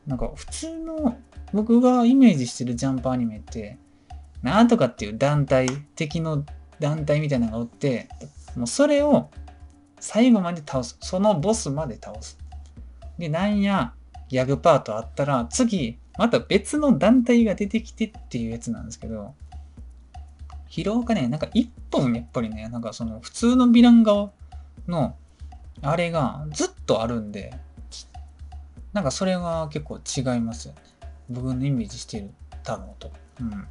[0.08, 1.18] なんか普通の
[1.54, 3.78] 僕がイメージしてるジャンプアニメって
[4.42, 6.46] なんとかっていう団体敵の
[6.80, 8.08] 団体みたいなのがおって
[8.56, 9.30] もうそれを
[10.00, 10.98] 最後まで倒す。
[11.02, 12.38] そのボスまで倒す。
[13.18, 13.94] でなんや
[14.30, 19.34] ギャグパートあったら次また別の団体が出てきてっていうやつなんですけど
[20.68, 24.32] ヒロアカねなんか一本やっぱりねなんかその普通のヴィラン側
[24.88, 25.16] の
[25.82, 27.54] あれがずっとあるんで
[28.94, 30.82] なんかそれが結構違いますよね。
[31.30, 32.32] 僕のイメージしてる
[32.64, 33.12] 太郎と。
[33.40, 33.50] うん。
[33.52, 33.68] ま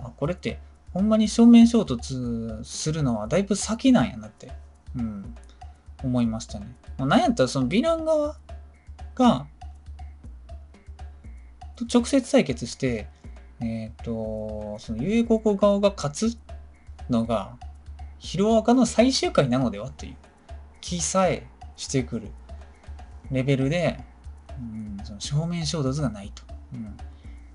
[0.00, 0.58] あこれって
[0.92, 4.52] ほんまに正面衝突するのはだいぶ先なんやなって
[4.96, 5.34] うん。
[6.02, 6.66] 思いましたね、
[6.98, 8.36] まあ、なんやったらそのヴィラン側
[9.14, 9.46] が
[11.74, 13.08] と直接対決して
[13.60, 16.38] えっ、ー、とその有国側が勝つ
[17.08, 17.56] のが
[18.18, 20.16] ヒロアカの最終回なのではという
[20.80, 22.30] 気さえしてくる
[23.30, 23.98] レベルで、
[24.58, 26.44] うん、その正面衝突がないと。
[26.72, 26.94] うん、なん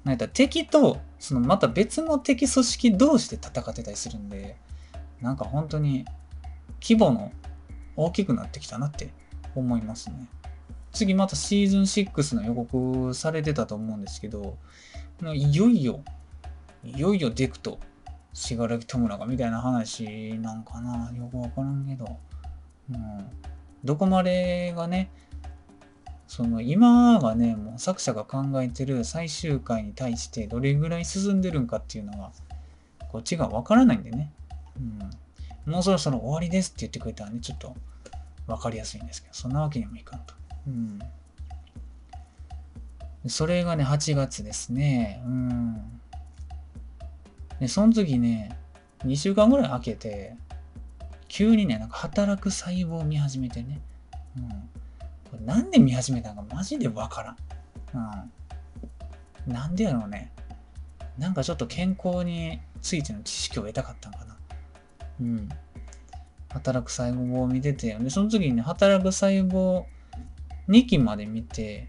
[0.09, 4.57] やったら敵とそのまた別の敵組織同士で戦ってたりするんで
[5.21, 6.05] なんか本当に
[6.81, 7.31] 規模の
[7.95, 9.09] 大きくなってきたなって
[9.55, 10.27] 思いますね。
[10.91, 14.57] 次またシーズン6の予告されてたと思うんですけど、
[15.33, 16.03] いよいよ、
[16.83, 17.79] いよいよデクと
[18.33, 22.17] 信楽戸村がみたいな話なんかなよくわからんけど、
[22.89, 22.97] うん、
[23.83, 25.11] どこまでがね、
[26.31, 32.31] その今がね、もう作者が考えてる最終回に対してどれぐらい進んでるんかっていうのが、
[33.09, 34.31] こっちがわからないんでね。
[34.77, 35.73] うん。
[35.73, 37.75] もうそろそろ終わりですって言ってくれたらね、ちょっと
[38.47, 40.33] わかりやすいんですけど、そんなわけにもいかんと。
[40.67, 40.99] うん。
[43.27, 45.21] それがね、8月ですね。
[45.25, 45.99] うん。
[47.59, 48.57] で、その次ね、
[49.05, 50.37] 2週間ぐらい空けて、
[51.27, 53.81] 急にね、なんか働く細胞を見始めてね。
[54.37, 54.69] うん。
[55.31, 57.37] これなんで見始めたのかマジでわからん。
[59.47, 59.53] うん。
[59.53, 60.31] なんでやろうね。
[61.17, 64.37] なんかちょっと健康についての知識を得たかったんかな。
[65.21, 65.49] うん。
[66.49, 69.85] 働く細胞を見てて、で、その次にね、働く細胞
[70.67, 71.87] 2期まで見て、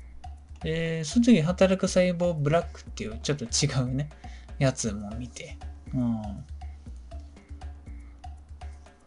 [0.61, 4.09] で、その次働く細胞ブラックっていうちょっと違うね、
[4.59, 5.59] やつも見て、
[5.93, 6.45] うん。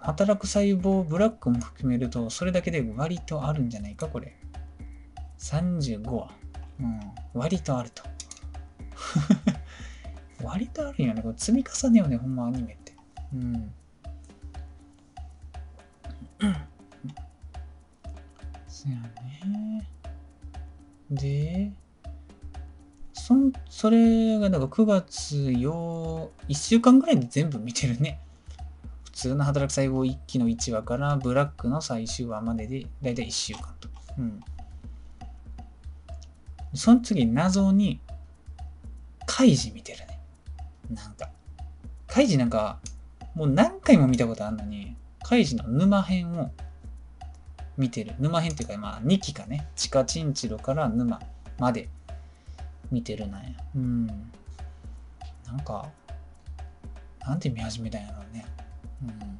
[0.05, 4.37] 働く細胞ブラックも含めると、それだけで割とあるんじゃないか、これ。
[5.39, 6.29] 35話。
[6.79, 6.99] うん。
[7.33, 8.03] 割とあると。
[10.45, 11.23] 割とあるんよね。
[11.23, 12.93] これ積み重ねよね、ほんまアニメって。
[13.33, 13.73] うん。
[18.67, 18.95] そや
[19.47, 19.89] ね。
[21.09, 21.71] で、
[23.11, 23.33] そ、
[23.67, 28.21] それが、なんか9月よ、1週間ぐらいで全部見てるね。
[29.15, 33.87] 普通の働く細胞1期の1話からブラックの最終話までで、だいたい1週間と。
[34.19, 34.41] うん。
[36.73, 38.01] その次、謎に、
[39.25, 40.19] カイジ見てるね。
[40.91, 41.29] なんか。
[42.07, 42.79] カイジなんか、
[43.35, 46.51] もう何回も見たことあるのに、カイジの沼編を
[47.77, 48.15] 見てる。
[48.19, 49.69] 沼編っていうか、まあ、2期かね。
[49.77, 51.21] 地下チンチロから沼
[51.57, 51.87] まで
[52.91, 53.49] 見てるなんや。
[53.77, 54.07] うん。
[54.07, 54.13] な
[55.53, 55.89] んか、
[57.21, 58.45] なんて見始めたんやろうね。
[59.03, 59.39] うん。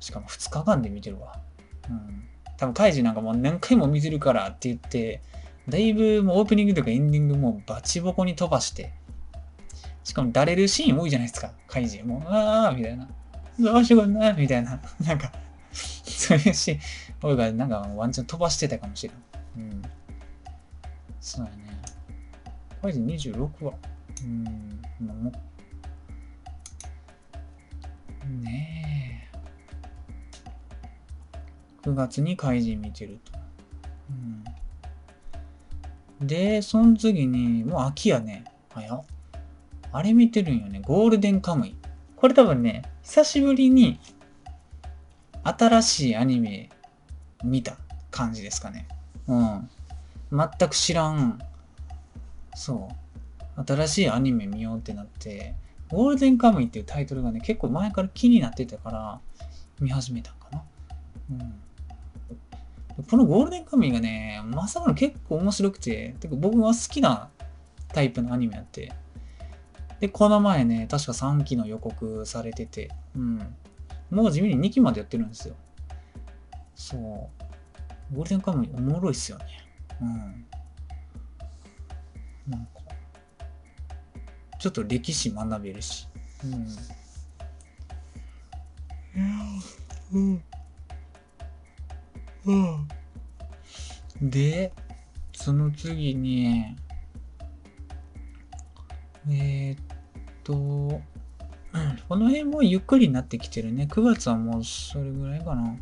[0.00, 1.40] しかも2日間で見てるわ。
[1.88, 2.24] うん。
[2.56, 5.22] 多分、カイジなんかもう何回も見てるからって言って、
[5.68, 8.92] だいぶもうオープニングとかエンディングもバチボコに飛ばして、
[10.04, 12.02] しかもだれるシーン多いじゃないですか、カイジ。
[12.02, 13.08] もう、ああみたいな。
[13.58, 14.80] どうしようなみたいな。
[15.06, 15.32] なんか、
[15.72, 16.80] そういうシーン、
[17.22, 19.16] 俺がなんかワンチャン飛ばしてたかもしれん。
[19.64, 19.82] うん。
[21.20, 21.80] そうやね。
[22.80, 23.72] ファイズ26話。
[24.24, 24.44] うん、
[25.06, 25.32] もう。
[28.26, 29.38] ねえ。
[31.82, 33.38] 9月に怪人見てると。
[36.20, 36.26] うん。
[36.26, 38.44] で、その次に、もう秋やね。
[38.70, 39.04] 早っ。
[39.92, 40.80] あれ見てるんよね。
[40.84, 41.74] ゴールデンカムイ。
[42.16, 43.98] これ多分ね、久しぶりに
[45.42, 46.68] 新しいアニメ
[47.42, 47.76] 見た
[48.10, 48.86] 感じですかね。
[49.26, 49.70] うん。
[50.30, 51.38] 全く知らん。
[52.54, 52.90] そ
[53.56, 53.64] う。
[53.66, 55.54] 新しいアニメ見ようってなって、
[55.90, 59.20] ゴールデンカムイっていうタイトルがね、結構前から気になってたから
[59.80, 60.62] 見始めたんかな。
[61.30, 61.60] うん。
[63.08, 67.28] このゴールデンカムイがね、まさかの結構面白くて、てか僕は好きな
[67.88, 68.92] タイプのアニメやって。
[70.00, 73.54] で、この前ね、確か3期の予告されてて、うん。
[74.10, 75.54] もう地味に2期までやってるんですよ。
[76.74, 77.00] そう。
[78.14, 79.44] ゴールデンカムイおもろいっすよね。
[80.00, 80.46] うん。
[82.48, 82.79] なんか、
[84.60, 86.06] ちょっと歴史学べるし。
[86.44, 86.48] う
[90.18, 90.20] ん。
[90.20, 90.42] うん。
[92.44, 92.54] う
[94.26, 94.30] ん。
[94.30, 94.74] で、
[95.32, 96.76] その次に、
[99.30, 99.78] えー、っ
[100.44, 101.00] と、
[102.08, 103.88] この辺もゆっくりになってきてるね。
[103.90, 105.74] 9月はもうそれぐらいかな。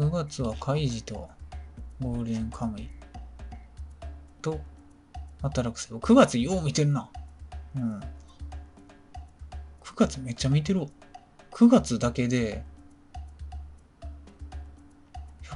[0.00, 1.28] 9月はカイジと
[2.00, 2.90] ゴールデンカムイ
[4.40, 4.58] と
[5.42, 6.00] 働くせよ。
[6.00, 7.10] 9月よう見てるな。
[7.76, 8.00] うん。
[8.00, 8.04] 9
[9.96, 10.86] 月めっちゃ見てる。
[11.50, 12.64] 9月だけで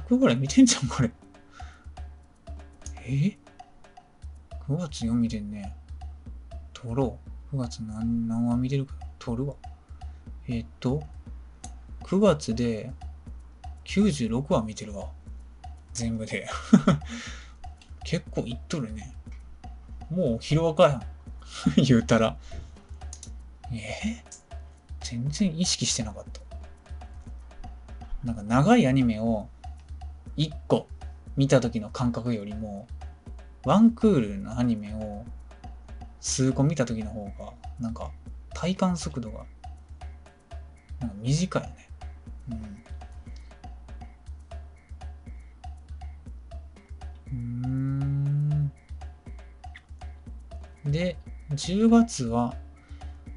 [0.07, 1.11] 100ぐらい見てんじゃん、これ。
[3.05, 3.37] え
[4.67, 5.73] ?9 月4見てんね。
[6.73, 7.17] 撮ろ
[7.51, 7.55] う。
[7.55, 9.55] 9月何何話見てるか撮るわ。
[10.47, 11.03] えー、っと、
[12.03, 12.91] 9月で
[13.85, 15.09] 96話見てるわ。
[15.93, 16.47] 全部で。
[18.05, 19.13] 結構いっとるね。
[20.09, 21.01] もう昼かやん。
[21.75, 22.37] 言うたら。
[23.71, 24.23] えー、
[25.01, 26.41] 全然意識してなかった。
[28.23, 29.47] なんか長いアニメを
[30.37, 30.87] 1個
[31.35, 32.87] 見た時の感覚よりも、
[33.65, 35.25] ワンクールのアニメを
[36.21, 38.11] 数個見た時の方が、なんか
[38.53, 39.45] 体感速度が
[40.99, 41.89] なんか短いよね。
[42.49, 42.55] う
[47.35, 47.63] ん。
[47.63, 47.76] うん。
[50.91, 51.17] で、
[51.51, 52.55] 10月は、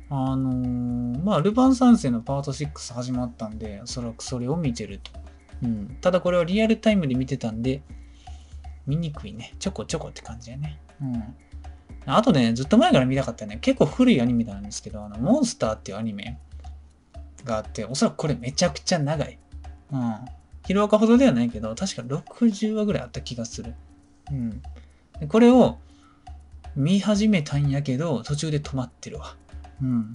[0.09, 5.13] あのー、まあ、ルパン三世のパート6始まったんで、おそらくそれを見てると。
[5.63, 5.97] うん。
[6.01, 7.83] ただこれはリアルタイムで見てたんで、
[8.87, 9.55] 見にくいね。
[9.59, 10.81] ちょこちょこって感じやね。
[11.01, 11.37] うん。
[12.07, 13.59] あとね、ずっと前から見たかったね。
[13.61, 16.39] 結構古いアニメなんですけど、あの、モンスターっていうアニメ
[17.45, 19.39] があって、おそらくこれめちゃくちゃ長い。
[19.93, 20.15] うん。
[20.67, 23.75] ヒロアカほどではないけど、確か60話ぐらいあった気がする。
[24.31, 24.63] うん。
[25.29, 25.79] これを
[26.77, 29.37] 見始めたんやけど、途中で止まってるわ。
[29.83, 30.13] うん。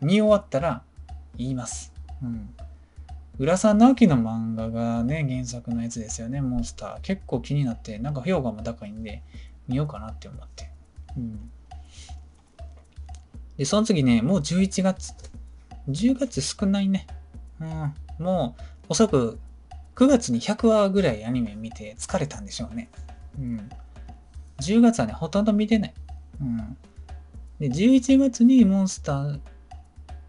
[0.00, 0.82] 見終わったら
[1.36, 1.92] 言います。
[2.22, 2.54] うん。
[3.38, 7.00] 浦沢直樹の漫画がね、原作のやつですよね、モンスター。
[7.02, 9.22] 結構気になって、なんか評価も高いんで、
[9.68, 10.70] 見ようかなって思って。
[11.16, 11.50] うん。
[13.56, 15.14] で、その次ね、もう11月。
[15.88, 17.06] 10月少ないね。
[17.60, 17.94] うん。
[18.18, 19.38] もう、おそらく
[19.94, 22.88] 9月に100話ぐらいアニメ見て疲れたんでしょうね。
[23.38, 23.68] うん。
[24.60, 25.94] 10月はね、ほとんど見てない。
[26.40, 26.76] うん。
[27.58, 29.40] で、11月にモンスター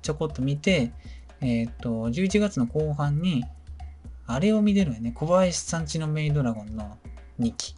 [0.01, 0.91] ちょこっと見て、
[1.41, 3.45] えっ、と、11月の後半に、
[4.25, 5.11] あれを見てるよね。
[5.11, 6.97] 小林さんちのメイドラゴンの
[7.39, 7.75] 2期。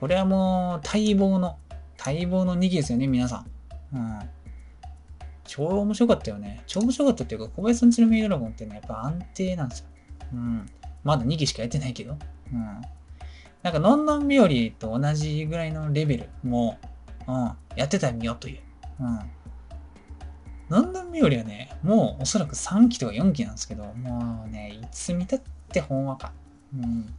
[0.00, 1.58] これはもう待望の、
[1.98, 3.44] 待望の2期ですよね、皆さ
[3.92, 3.96] ん。
[3.96, 4.18] うん。
[5.44, 6.62] 超面白かったよね。
[6.66, 9.86] 超面白かったっていうか、小林さんちのメイドラゴンってね、やっぱ安定なんですよ。
[10.34, 10.66] うん。
[11.04, 12.16] まだ2期しかやってないけど。
[12.52, 12.80] うん。
[13.62, 16.78] なんか、のんのん日和と同じぐらいのレベルも、
[17.28, 18.60] うん、やってたら見よという。
[19.00, 19.20] うん。
[20.70, 25.40] のんのん日和はね、もうおそらく3期とか4期なんですけど、もうね、いつ見たっ
[25.72, 26.32] てほんわか。
[26.74, 27.14] うん。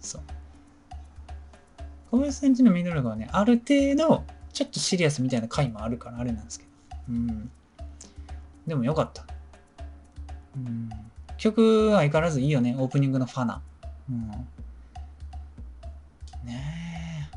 [0.00, 0.22] そう。
[2.10, 6.70] 小林さんちのミドルがね、ある程度、ちょっとシリアスみたいな回もあるからあれなんですけど。
[7.10, 7.50] うん。
[8.66, 9.26] でもよかった。
[10.56, 10.88] うん。
[11.36, 13.60] 曲は相変わらずいいよね、オープニングのファナ。
[14.10, 14.48] うん。
[16.48, 17.30] ね。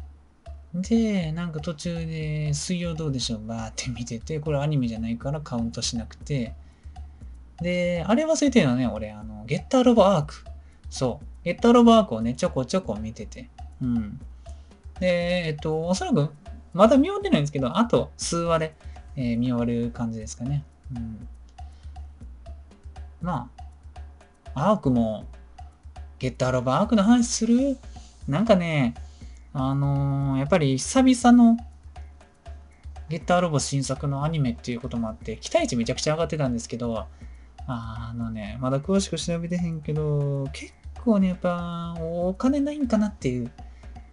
[0.74, 6.54] で、なんか途中で水曜どうでしょうバーって見てて、これアニメじゃないからカウントしなくて。
[7.62, 10.46] で、あれ忘れてるのね、俺、あの、ゲッターロボアーク。
[10.90, 11.26] そう。
[11.44, 13.50] ゲッターロボアークをね、ちょこちょこ見てて。
[13.82, 14.20] うん。
[15.00, 16.32] で、えっと、おそらく、
[16.74, 18.76] まだ見終わってないんですけど、あと数話で、
[19.16, 20.64] えー、見終わる感じですかね。
[20.96, 21.28] うん。
[23.22, 23.50] ま
[24.56, 25.26] あ、アークも、
[26.18, 27.78] ゲッターロボアークの話する
[28.28, 28.94] なんかね、
[29.54, 31.58] あのー、やっぱり久々の
[33.10, 37.06] ゲッターロボ新作のアニメっていうこともあって、期待値めちゃくちゃ上がってたんですけど、
[37.68, 43.52] あのね、まだ詳しく調べてへんけど、結構ね、やっぱお金ないんかなっていう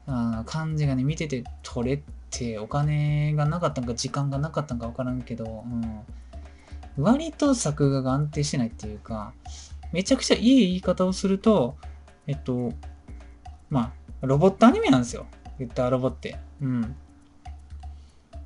[0.07, 9.33] あ感じがね、見てて取れて、お金がなかったんか時間がなかったんかわからんけど、うん、割と作画が安定してないっていうか、
[9.93, 11.77] めちゃくちゃいい言い方をすると、
[12.27, 12.73] えっと、
[13.71, 13.93] まあ、
[14.23, 15.27] ロボットアニメなんですよ。
[15.59, 16.39] 言ったロボって。
[16.61, 16.97] うん。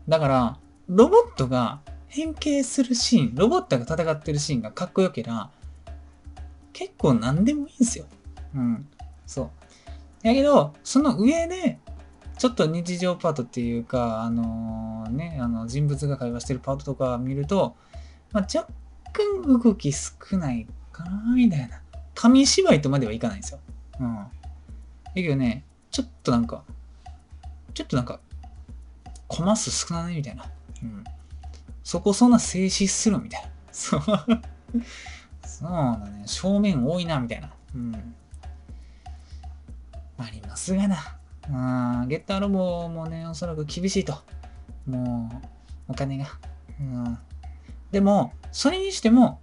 [0.08, 0.58] だから、
[0.88, 5.50] ロボットが変形するシーン、ロボットが戦ってるシーンがかっこよけら、
[6.72, 8.06] 結構何でもいいんですよ。
[8.54, 8.86] うん。
[9.26, 9.50] そ
[10.24, 10.26] う。
[10.26, 11.78] やけど、その上で、
[12.38, 17.76] ちょっと日常パートっていうか、あのー、ね、あの人物が会話してるパートとか見ると、
[18.32, 18.68] まあ、若
[19.12, 21.80] 干動き少ないかな、みたいな。
[22.14, 23.60] 紙芝居とまではいかないんですよ。
[24.00, 24.26] うん。
[25.14, 26.64] だけどね、ちょっとなんか、
[27.74, 28.20] ちょっとなんか、
[29.28, 30.46] コマ数少ないみたいな。
[30.82, 31.04] うん。
[31.84, 33.48] そこそんな静止するみたいな。
[33.72, 34.00] そう。
[35.42, 36.22] そうだね。
[36.26, 37.50] 正面多いな、みたいな。
[37.74, 38.14] うん。
[40.18, 40.96] ありますがな。
[41.48, 44.14] うん、ゲッターロボもね、おそらく厳しいと。
[44.86, 45.30] も
[45.88, 46.26] う、お金が。
[46.80, 47.18] うん。
[47.90, 49.40] でも、それにしても、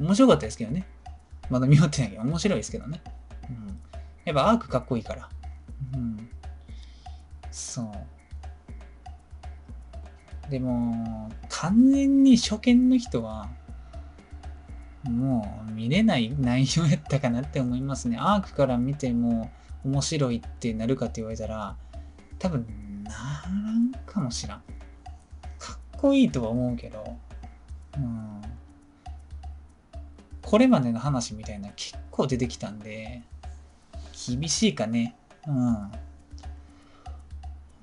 [0.00, 0.86] 面白かったですけどね。
[1.50, 3.02] まだ見終わってないけど、面白いですけどね。
[3.48, 3.80] うん。
[4.24, 5.28] やっぱアークかっこいいから。
[5.94, 6.28] うん。
[7.50, 7.92] そう。
[10.50, 13.48] でも、完全に初見の人は、
[15.04, 18.18] もう見れない内容やったかなって思いますね。
[18.20, 19.50] アークから見ても
[19.84, 21.76] 面白いってなるかって言われたら、
[22.38, 22.66] 多分
[23.04, 24.62] ならんかもしらん。
[25.58, 27.16] かっこいいとは思うけど、
[27.96, 28.42] うん。
[30.42, 33.22] これまでの話みたいな結構出てきたんで、
[34.26, 35.16] 厳しいかね。
[35.46, 35.90] うん。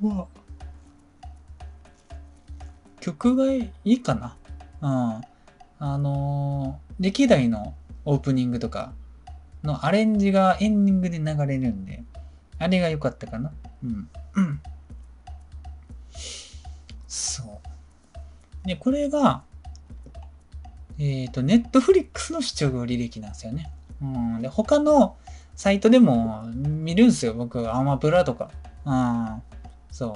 [0.02, 0.28] うわ。
[3.00, 4.36] 曲がいいかな
[4.82, 5.22] うん。
[5.82, 8.92] あのー歴代のオープニングとか
[9.64, 12.04] のアレンジがエンディングで流れるんで、
[12.58, 13.54] あれが良かったかな。
[13.84, 14.10] うん。
[14.36, 14.62] うん。
[17.08, 17.62] そ
[18.64, 18.68] う。
[18.68, 19.44] で、これが、
[20.98, 23.72] えっ、と、ネットフリックスの視聴履歴なんですよね。
[24.02, 24.42] うん。
[24.42, 25.16] で、他の
[25.60, 27.70] サイトでも見るんすよ、僕。
[27.70, 28.50] アマプラとか。
[28.86, 29.44] うん。
[29.92, 30.14] そう。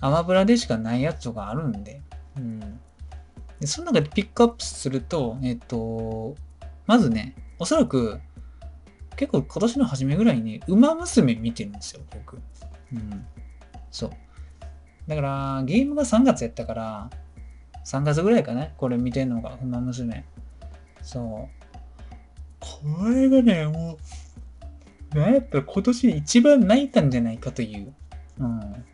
[0.00, 2.00] アマプラでしかないやつとかあるんで。
[2.36, 2.60] うん。
[3.58, 6.36] で、その中でピックアップすると、えっ、と、
[6.86, 8.20] まずね、おそらく、
[9.16, 12.38] 結構今年の初めぐらいに、ウマ娘見てるんですよ、僕。
[12.92, 13.26] うん。
[13.90, 14.10] そう。
[15.08, 17.10] だから、ゲームが3月やったから、
[17.84, 20.24] 3月ぐらいかね、これ見てんのが、ウマ娘。
[21.02, 21.65] そう。
[22.60, 23.98] これがね、も
[25.12, 27.94] う、なんやったら今年一番泣いたんじゃないかという、
[28.38, 28.84] うん、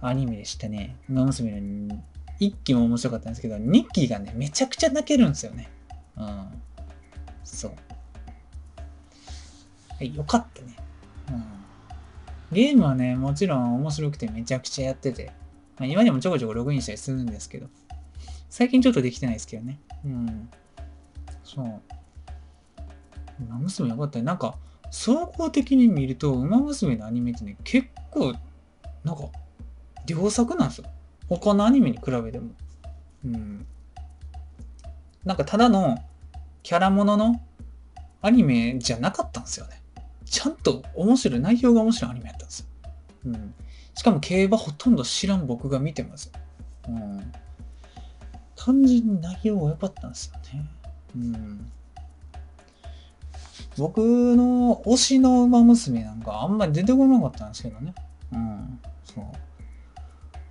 [0.00, 0.96] アニメでしたね。
[1.08, 2.02] ウマ娘の
[2.38, 5.70] 一期も面白かったんですけど、2期がね、めちゃくちゃ泣けるんですよね。
[6.16, 6.48] うん。
[7.44, 7.72] そう。
[9.90, 10.76] はい、よかったね。
[11.30, 11.44] うん。
[12.50, 15.32] ゲームはね、もちろん面白くてめちゃくちゃやってて、
[15.78, 17.68] まあ、今でもちょこちょこログインしたりするんですけど、
[18.50, 19.78] 最近ちょっとできてないですけどね。
[20.04, 20.48] うん。
[21.44, 21.80] そう。
[23.40, 24.24] ウマ娘よかったね。
[24.24, 24.56] なんか、
[24.90, 28.34] 総合的に見ると、ウマ娘のアニメってね、結構、
[29.04, 29.24] なんか、
[30.06, 30.86] 良作なんですよ。
[31.28, 32.50] 他のアニメに比べても。
[33.24, 33.66] うん。
[35.24, 35.98] なんかただの
[36.62, 37.40] キャラものの
[38.20, 39.80] アニメじゃなかったんですよね。
[40.24, 42.66] ちゃんと面白い、内容が面白いアニメやったんですよ。
[43.26, 43.54] うん。
[43.94, 46.32] しかも競馬ほとんど知らん僕が見てます。
[46.88, 47.32] うん。
[48.56, 50.66] 単純に内容が良かったんですよね。
[51.16, 51.72] うん。
[53.78, 53.98] 僕
[54.36, 57.94] の推しの馬娘なんかあんまり出てこなかったんですけどね。
[58.32, 58.80] うん。
[59.04, 59.24] そう。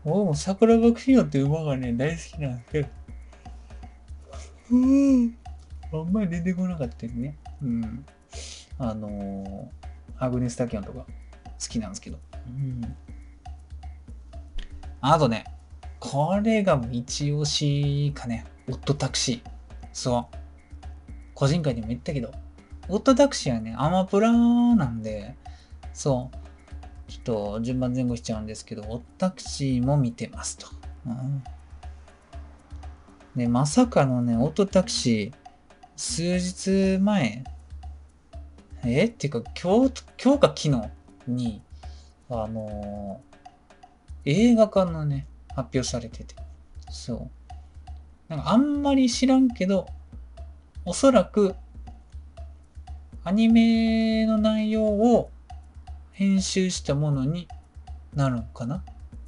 [0.03, 2.88] 僕も桜爆費用って馬がね、大好きなんですけど。
[4.72, 5.38] うん。
[5.93, 7.38] あんまり出てこなかったよね。
[7.61, 8.05] うん。
[8.80, 9.67] あのー、
[10.17, 11.05] アグネス・タキオンとか好
[11.69, 12.17] きなんですけど。
[12.47, 12.82] うん。
[15.01, 15.45] あとね、
[15.99, 19.49] これが一押しかね、オットタクシー。
[19.93, 20.38] そう。
[21.36, 22.32] 個人会でも言ったけど、
[22.89, 25.36] オットタクシーはね、アマプラなんで、
[25.93, 27.11] そう。
[27.11, 30.67] ちょっと順番前後しちゃうんですけど、オットタクシーも見てますと。
[31.05, 31.43] うん、
[33.36, 35.38] で、まさかのね、オットタクシー、
[35.95, 37.43] 数日前、
[38.84, 39.05] え？
[39.05, 40.89] っていうか、今日、今日か昨日
[41.27, 41.61] に、
[42.29, 43.32] あのー
[44.23, 46.36] 映画館のね、発表されてて。
[46.91, 47.29] そう。
[48.27, 49.88] なんかあんまり知らんけど、
[50.86, 51.55] おそらく、
[53.24, 55.30] アニメの内容を
[56.11, 57.47] 編集したものに
[58.15, 58.84] なるのかな？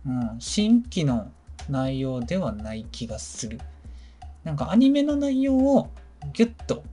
[0.06, 0.36] うん。
[0.39, 1.32] 新規の
[1.70, 3.60] 内容ではない気がする。
[4.44, 5.89] なんかアニメの内容を
[6.34, 6.84] ギュッと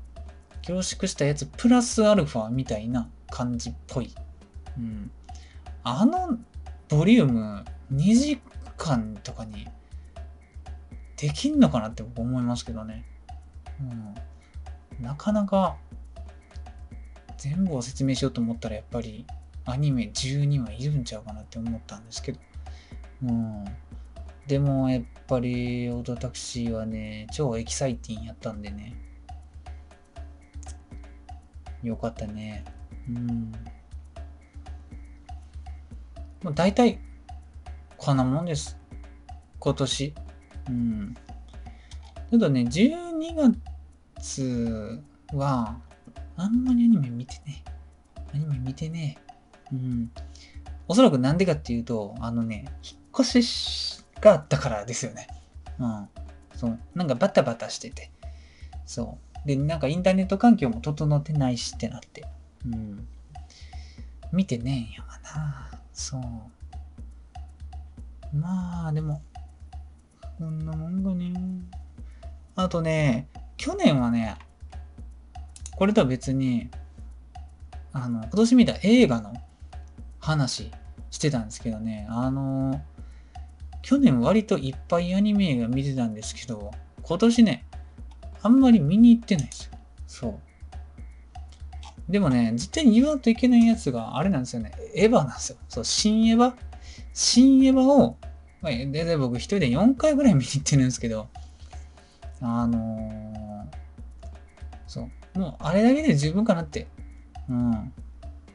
[0.63, 4.15] 凝縮したやつプラスアルファみたいな感じっぽい。
[4.77, 5.11] うん。
[5.83, 6.39] あの
[6.89, 8.41] ボリューム2時
[8.77, 9.67] 間とかに
[11.17, 13.05] できんのかなって思いますけどね。
[13.81, 14.15] うん。
[15.05, 15.77] なかなか
[17.41, 19.25] 全部を説明しようと思ったらやっぱり
[19.65, 22.39] アニメ12はいるんちゃうかなって思ったんですけど。
[23.25, 23.65] うん。
[24.47, 28.95] でもやっぱりオートタクシーはね、超エキサイティンやったんでね。
[31.83, 32.63] よかったね。
[33.09, 33.53] うん。
[36.43, 37.01] まあ、大体、
[37.97, 38.77] こんなもんです。
[39.59, 40.15] 今年。
[40.69, 41.15] うん。
[42.31, 43.51] ただね、12
[44.15, 45.81] 月は、
[46.41, 47.63] あんまりアニメ見てね。
[48.33, 49.19] アニメ見てね。
[49.71, 50.11] うん。
[50.89, 55.29] おそらくなんでかっていうと、あのね、引っ越しがあったからですよね。
[55.79, 56.09] うん。
[56.55, 56.79] そう。
[56.95, 58.11] なんかバタバタしてて。
[58.87, 59.47] そう。
[59.47, 62.27] で、なんかインターネット環境も整ってないしってなって。
[62.67, 63.07] うん。
[64.33, 65.71] 見てねえんやわな。
[65.93, 66.23] そう。
[68.33, 69.21] まあ、でも、
[70.39, 71.35] こんなもんがね。
[72.57, 73.29] あとね、
[73.59, 74.37] 去年はね、
[75.81, 76.69] これとは別に、
[77.95, 79.33] あの、今年見た映画の
[80.19, 80.71] 話
[81.11, 82.83] してたんですけどね、あの、
[83.81, 86.71] 去年割といっぱいアニメ映画見てたんですけど、
[87.03, 87.65] 今年ね、
[88.43, 89.79] あんまり見に行ってないですよ。
[90.07, 92.13] そう。
[92.13, 94.73] でもね、絶対に言わんといけないやつがあれなんですよね。
[94.95, 95.57] エヴァなんですよ。
[95.71, 96.53] そう、新エヴァ？
[97.15, 98.19] 新エヴァを、
[98.61, 101.27] まあ、大体僕一人で4回ぐらい見に行ってるんですけど、
[102.43, 103.40] あの、
[105.35, 106.89] もうあれだけで十分かなって。
[107.49, 107.93] うん。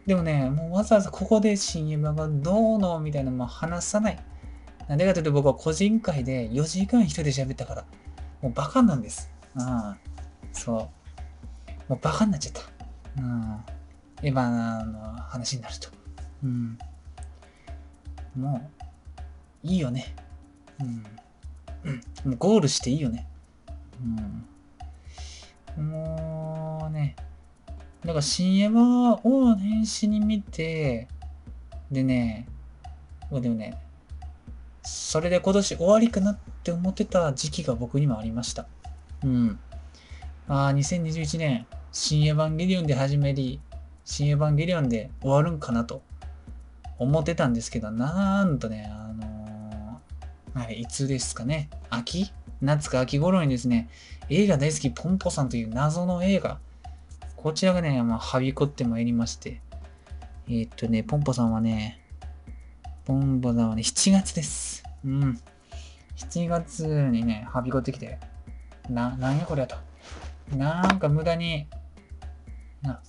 [0.05, 4.19] でもね、もうわざわざここで新エヴァがどうのみたいなのも話さない。
[4.87, 7.85] なんでかというと僕は個人会で4時間一人で喋ったから、
[8.41, 9.31] もうバカなんです。
[9.55, 9.95] うん。
[10.53, 10.77] そう。
[11.89, 13.21] もうバカになっちゃった。
[13.21, 13.63] うん。
[14.21, 15.89] エヴァの話になると。
[16.43, 16.77] うん。
[18.35, 18.69] も
[19.63, 20.15] う、いいよね。
[20.79, 21.03] うん。
[22.25, 23.27] もうゴールしていいよね。
[24.01, 24.45] うん。
[25.77, 27.15] もうね、
[28.03, 31.07] だから新エヴァを年始に見て、
[31.91, 32.47] でね、
[33.31, 33.77] でもね、
[34.83, 38.67] それで今年終わりかなって思ってた時期が僕にもありました。
[39.23, 39.59] うん。
[40.47, 43.59] ああ、2021年、新エヴァンゲリオンで始めり、
[44.03, 46.03] 新エヴァンゲリオンで終わるんかなと
[46.99, 52.31] 思ってたんですけど、なんとね、あのー、はい、いつですかね、秋
[52.65, 53.89] 夏か秋頃にですね、
[54.29, 56.59] 映画大好きポンポさんという謎の映画、
[57.35, 59.61] こちらがね、まあ、はびこってまいりまして、
[60.47, 62.01] えー、っとね、ポンポさんはね、
[63.05, 64.83] ポンポさんはね、7月です。
[65.05, 65.39] うん。
[66.17, 68.19] 7月にね、はびこってきて、
[68.89, 69.75] な、なんやこれやと。
[70.55, 71.67] なんか無駄に、
[72.81, 72.99] な、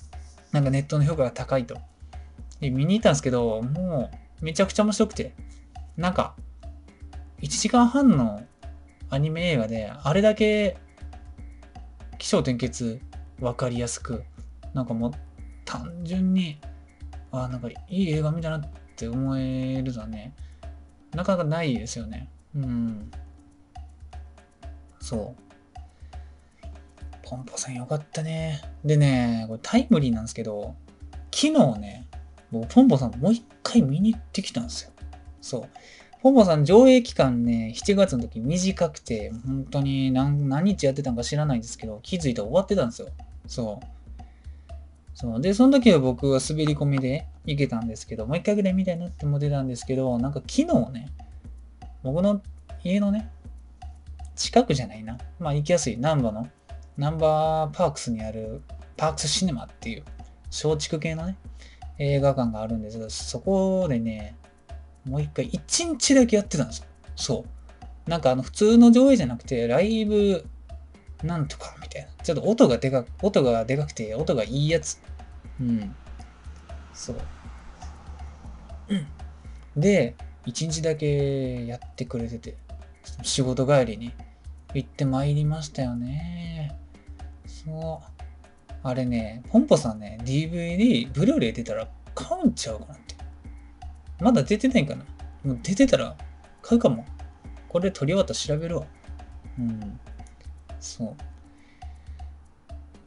[0.53, 1.79] なんかネットの評価が高いと。
[2.61, 4.11] で、見に行ったんですけど、も
[4.43, 5.35] う、めちゃくちゃ面白くて、
[5.97, 6.35] なんか、
[7.41, 8.43] 1時間半の
[9.11, 10.77] アニメ映画で、あれだけ、
[12.19, 13.01] 起承転結
[13.39, 14.25] 分かりやすく、
[14.75, 15.13] なんかもう
[15.65, 16.59] 単純に、
[17.31, 20.35] あなんかいい映画見たなって思えるのはね、
[21.15, 22.29] なかなかないですよね。
[22.55, 23.11] うん。
[25.01, 25.47] そう。
[27.23, 28.61] ポンポさんよかったね。
[28.85, 30.75] でね、これタイムリーなんですけど、
[31.35, 32.07] 昨日ね、
[32.51, 34.93] 僕ポンポさんもう一回見に行ってきたんですよ。
[35.41, 35.69] そう。
[36.27, 43.09] ポンポさん上映期間ね、7月の時短くて、本当に何何日やってたんか知らないんですけど、気づいたら終わってたんですよ。
[43.47, 44.25] そう。
[45.15, 45.41] そう。
[45.41, 51.11] で、その時は僕は滑り込みで行けたんですけど、もう一回ぐらい見たいなって思ってたんですけど、なんか昨日ね、
[52.03, 52.43] 僕の
[52.83, 53.31] 家のね、
[54.35, 55.19] 近くじゃないな。
[55.39, 56.49] まあ行きやすい、南波の、
[56.97, 58.63] ナンバーパークスにある、
[58.97, 60.03] パークスシネマっていう、
[60.47, 61.37] 松竹系のね、
[61.99, 64.35] 映画館があるんですけど、そこでね、
[65.07, 66.87] もう一回、一日だけやってたんですよ。
[67.15, 67.45] そ
[68.07, 68.11] う。
[68.11, 70.45] なんかあの、普通の上映じゃなくて、ライブ
[71.23, 72.09] なんとかみたいな。
[72.23, 75.01] ちょっと音がでかく、音がでかくて、音がいいやつ。
[75.61, 75.95] うん。
[76.93, 77.17] そう。
[79.77, 82.57] で、一日だけやってくれてて、
[83.23, 84.13] 仕事帰りに
[84.75, 86.79] 行ってまいりましたよね。
[87.47, 88.73] そう。
[88.83, 93.06] あれね、ポンポさんね、DVD、ブルーレイ出たら買うんちゃうかな。
[94.21, 95.05] まだ出てないかな
[95.45, 96.17] もう出てたら
[96.63, 97.05] 買うかも。
[97.69, 98.87] これ撮り終わったら調べるわ。
[99.59, 100.01] うん。
[100.81, 101.17] そう。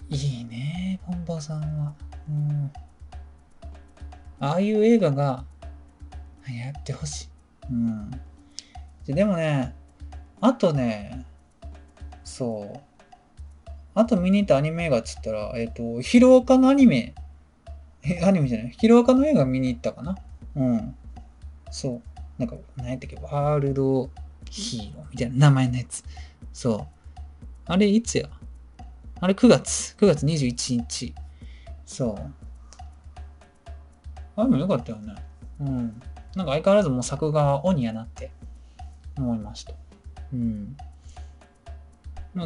[0.09, 1.93] いいね、ポンポさんは。
[2.27, 2.71] うん。
[4.39, 5.43] ああいう映画が
[6.47, 7.29] やってほしい。
[7.71, 8.11] うん。
[9.05, 9.75] でもね、
[10.41, 11.25] あとね、
[12.23, 12.79] そう。
[13.95, 17.13] あと見に行ったアニメ映画っつったら、えっ、ー、と、ヒロアカのアニメ、
[18.03, 20.15] え、アニメじゃない、ヒロアカの映画見に行ったかな
[20.59, 20.95] うん。
[21.71, 22.01] そう。
[22.37, 24.09] なんか、何やったっけ、ワールド
[24.49, 26.03] ヒーローみたいな名前のやつ。
[26.53, 26.87] そう。
[27.65, 28.29] あれ、いつや？
[29.21, 29.95] あれ、9月。
[29.97, 31.13] 9月21日。
[31.85, 32.15] そう。
[34.35, 35.15] あれも良かったよね。
[35.59, 36.01] うん。
[36.35, 38.31] なんか相変わらずもう作画鬼やなって
[39.17, 39.73] 思いました。
[40.33, 40.77] うん。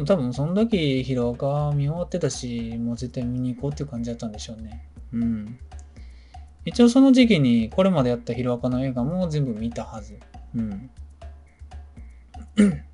[0.06, 4.88] 多分その時ヒロアカ見終わってたし、もう絶対見に行こうっていう感じだったんでしょうね。
[5.12, 5.58] うん。
[6.64, 10.18] 一応その時期にこれまでやったヒロアカの映画も全部見たはず。
[10.54, 10.90] うん。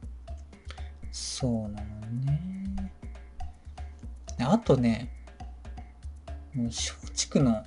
[1.13, 1.77] そうなの
[2.25, 2.93] ね。
[4.41, 5.11] あとね、
[6.55, 7.63] 松竹の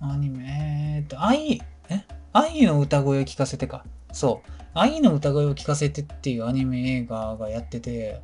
[0.00, 2.04] アニメ、えっと、愛、え？
[2.32, 3.84] 愛の歌声を聞かせてか。
[4.12, 4.50] そう。
[4.74, 8.22] 愛の歌声を聞かせてっていうアニメ映画がやってて、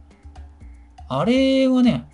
[1.09, 2.07] あれはね、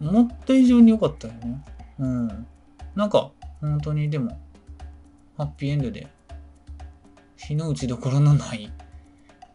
[0.00, 1.64] 思った以上に良かったよね。
[1.98, 2.46] うん。
[2.94, 3.30] なんか、
[3.62, 4.36] 本当にでも、
[5.36, 6.08] ハッピーエンドで、
[7.36, 8.72] 日の打ちどころのない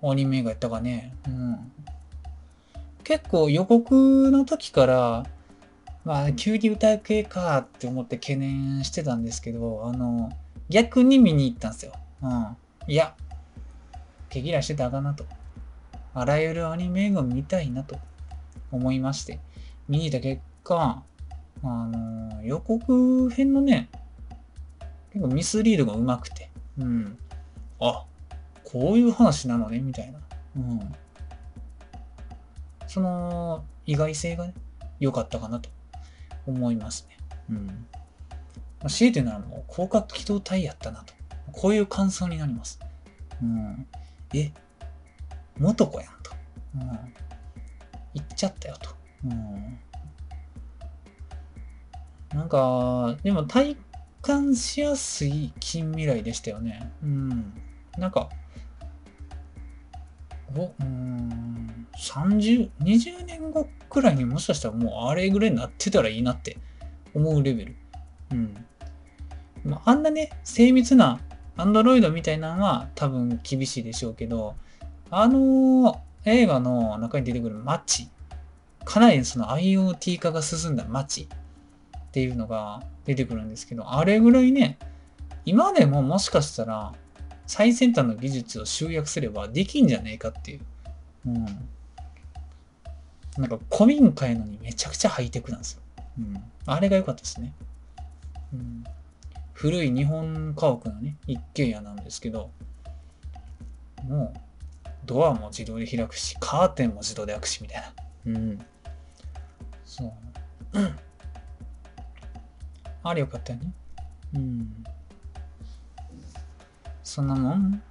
[0.01, 1.14] アニメがやったかね。
[1.28, 1.72] うん。
[3.03, 5.26] 結構予告の時から、
[6.05, 10.32] まあ、急に歌う系かって思って懸念してたんですけど、あの、
[10.70, 11.91] 逆に見に行ったんですよ。
[12.22, 12.58] うん。
[12.88, 13.14] いや、
[14.30, 15.26] 毛嫌いしてたかなと。
[16.14, 17.97] あらゆるアニメ映画を見たいなと
[18.72, 19.39] 思いまして、
[19.89, 21.03] 見に行った結果、
[21.64, 23.89] あの、予告編のね、
[25.14, 27.18] 結構ミスリードがうまくて、うん。
[27.80, 28.05] あ、
[28.64, 30.20] こういう話なのね、みたいな。
[30.58, 30.95] うん。
[32.88, 34.53] その意外性がね、
[34.99, 35.70] 良かったかなと
[36.45, 37.18] 思いますね。
[37.49, 37.66] うん。
[37.68, 37.74] ま
[38.86, 41.14] あ、強いて言うならもう広角機動隊やったなと。
[41.51, 42.80] こういう感想になります。
[43.41, 43.88] うん。
[44.34, 44.51] え、
[45.58, 46.32] 元子やんと。
[46.76, 47.14] うん。
[48.14, 48.89] 言っちゃったよと。
[49.26, 49.80] うん。
[52.38, 53.76] なんか、でも体
[54.22, 56.92] 感しやすい近未来でしたよね。
[57.02, 57.54] うん。
[57.98, 58.30] なんか、
[60.56, 66.58] お、うん、30、20年後くらいにもしかしたらもうあれぐらいになってたらいいなって
[67.16, 67.76] 思うレベル。
[68.32, 68.54] うん。
[69.66, 71.20] まあ、あんなね、精密な
[71.58, 74.56] アンドロイドみたいなのは多分厳しいでしょうけど、
[75.10, 78.10] あの映画の中に出てくる街、
[78.86, 81.28] かなりその IoT 化が進んだ街
[82.08, 84.78] っていうのが出てくるんですけど、あれぐらいね、
[85.45, 86.93] 今でももしかしたら
[87.45, 90.62] 最先端の技術を集約すればできんじゃねえかっていう。
[91.28, 91.45] うん。
[93.38, 95.82] なんか古民家へのにめちゃくちゃハイテクなんですよ。
[96.20, 96.43] うん。
[96.66, 97.53] あれが良かったですね。
[98.53, 98.84] うん。
[99.53, 102.51] 古い日本家屋のね、一軒家なんですけど、
[104.03, 104.39] もう、
[105.05, 107.93] ドアも自動で開くし、カーテンも自動で開くし、みたいな。
[108.26, 108.66] うん。
[109.86, 110.12] そう。
[113.10, 113.74] あれよかったよね。
[114.36, 114.84] うん。
[117.03, 117.82] そんなもん？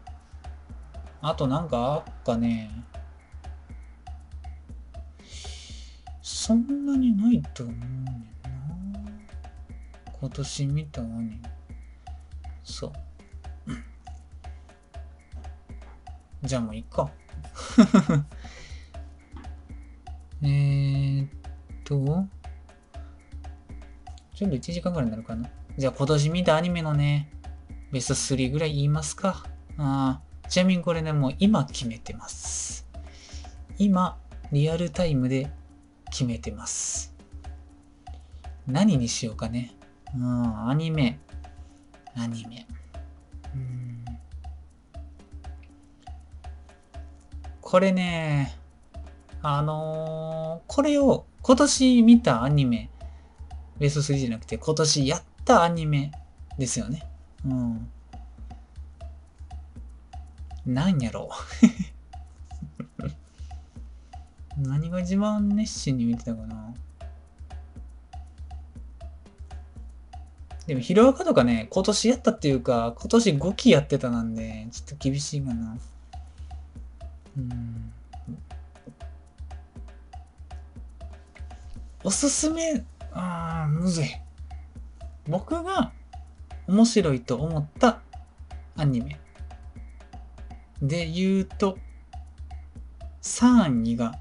[1.23, 2.71] あとなんかあっかね。
[6.23, 8.13] そんなにないと思うねんな。
[10.21, 11.41] 今年見たアニメ。
[12.63, 12.93] そう。
[16.47, 17.11] じゃあもういっか。
[20.43, 21.31] えーっ
[21.85, 22.27] と、
[24.37, 25.49] ちょっと1時間ぐらいになるかな。
[25.79, 27.31] じゃあ今年見たアニメのね、
[27.91, 29.47] ベスト3ぐらい言いますか。
[29.79, 30.21] あ
[30.51, 32.87] ちなみにこれね、もう今決めてます。
[33.79, 34.19] 今、
[34.53, 35.51] リアルタイムで
[36.11, 37.15] 決めてます。
[38.67, 39.75] 何にしようかね。
[40.15, 41.19] うん、アニメ。
[42.15, 42.67] アニメ。
[43.55, 44.05] うん。
[47.63, 48.55] これね、
[49.41, 52.91] あのー、これを今年見たアニメ
[53.79, 56.13] ベスト3じゃなくて、今年やったアニメ
[56.59, 57.07] ですよね。
[57.45, 57.89] うん。
[60.67, 61.31] なんやろ
[62.99, 63.07] う
[64.67, 66.75] 何が一番熱心に見てたかな
[70.67, 75.79] でも、ヒロアカとかね、今年やったっていうか、今年5期やってたなんで、ちょっと厳しいかな。
[77.39, 77.93] うん。
[82.03, 82.85] おすすめ
[83.19, 84.09] ああ、むずい。
[85.27, 85.93] 僕が
[86.69, 88.03] 面白いと思った
[88.77, 89.19] アニメ
[90.83, 91.79] で言うと、
[93.23, 94.19] 3位が、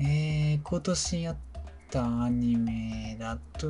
[0.00, 1.36] えー、今年やっ
[1.92, 3.68] たアニメだと、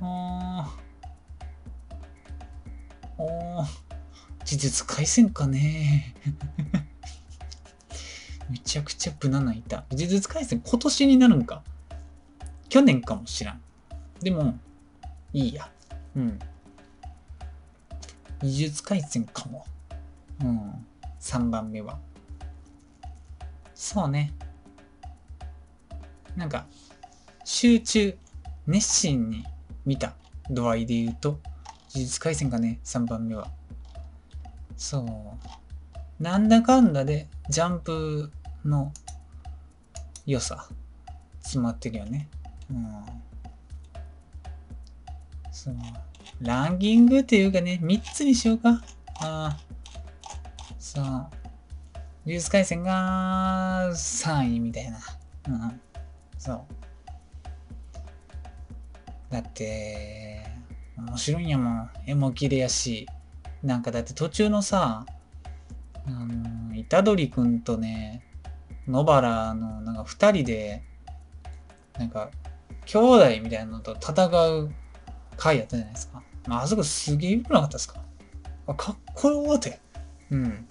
[0.00, 0.76] ああ、
[3.18, 3.66] お呪
[4.44, 6.14] 術廻戦かね
[8.48, 9.84] めちゃくちゃ無難ないた。
[9.90, 11.62] 呪術廻戦今年になるんか？
[12.68, 13.60] 去年かもしらん。
[14.20, 14.58] でも、
[15.32, 15.70] いいや。
[16.16, 16.38] うん。
[18.40, 19.66] 呪術廻戦かも。
[20.42, 20.86] うん。
[21.20, 21.98] 3番目は。
[23.74, 24.32] そうね。
[26.36, 26.66] なんか、
[27.44, 28.18] 集中、
[28.66, 29.44] 熱心に
[29.84, 30.14] 見た
[30.50, 33.50] 度合いで言うと、呪術廻戦かね、3番目は。
[34.76, 35.04] そう。
[36.18, 38.30] なんだかんだで、ジャンプ
[38.64, 38.92] の
[40.24, 40.68] 良さ、
[41.40, 42.28] 詰まってるよね。
[42.70, 43.04] うん。
[45.52, 45.74] そう。
[46.40, 48.82] ランキングっていうかね、3つにしようか。
[49.20, 49.58] ああ。
[50.78, 51.04] そう。
[51.04, 51.28] 呪
[52.26, 54.98] 術廻戦が3位みたいな。
[55.48, 55.80] うん。
[56.38, 56.64] そう。
[59.30, 60.46] だって、
[60.96, 61.90] 面白いんやもん。
[62.06, 63.06] 絵も綺麗やし。
[63.62, 65.04] なんかだって途中のさ、
[66.06, 68.22] あの、虎杖くんとね、
[68.86, 70.82] 野原のなんか2人で、
[71.98, 72.30] なんか
[72.84, 74.70] 兄弟みたいなのと戦う
[75.36, 76.22] 回やったじゃないですか。
[76.48, 78.00] あ、そこすげえ良くなかったですか
[78.66, 79.80] あかっこよーって。
[80.30, 80.66] うん。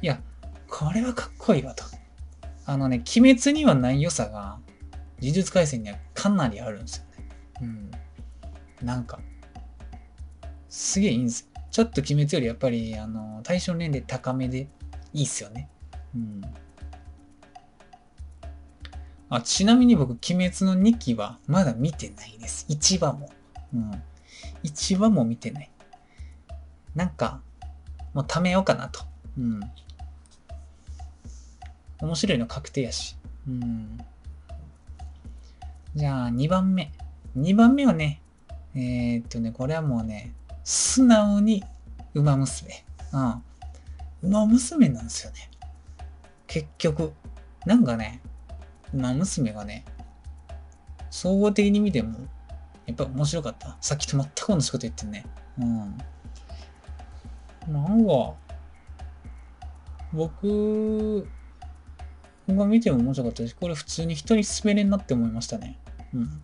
[0.00, 0.20] いや、
[0.68, 1.84] これはかっこいいわと。
[2.66, 4.58] あのね、鬼滅にはない良さが、
[5.20, 7.28] 呪術廻戦にはかなりあるんですよね。
[7.62, 7.64] う
[8.84, 8.86] ん。
[8.86, 9.18] なんか、
[10.68, 11.53] すげえいいんですよ。
[11.74, 14.68] ちょっと鬼滅よりやっぱり、あの、対象年齢高めで
[15.12, 15.68] いいっすよね。
[16.14, 16.40] うん。
[19.28, 22.64] あ、ちなみに僕、鬼滅の2期はまだ見てないです。
[22.68, 23.28] 1話も。
[23.74, 23.90] うん。
[24.62, 25.70] 1話も見てない。
[26.94, 27.40] なんか、
[28.12, 29.00] もう貯めようかなと。
[29.36, 29.60] うん。
[32.00, 33.16] 面白いの確定やし。
[33.48, 33.98] うん。
[35.96, 36.92] じゃあ、2番目。
[37.36, 38.22] 2番目はね、
[38.76, 41.62] えー、っとね、これはもうね、素直に
[42.14, 42.84] 馬娘。
[43.12, 43.42] うん。
[44.22, 45.50] 馬娘なんですよね。
[46.46, 47.12] 結局。
[47.66, 48.20] なんかね、
[48.92, 49.84] 馬娘がね、
[51.10, 52.18] 総合的に見ても、
[52.86, 53.76] やっぱ面白かった。
[53.80, 55.24] さっきと全く同じこと言ってんね。
[55.58, 55.98] うん。
[57.72, 58.34] なんか、
[60.12, 61.26] 僕
[62.48, 65.78] が見ても面白かったし、これ普通に人に勧めれんなって思いましたね。
[66.14, 66.42] うん。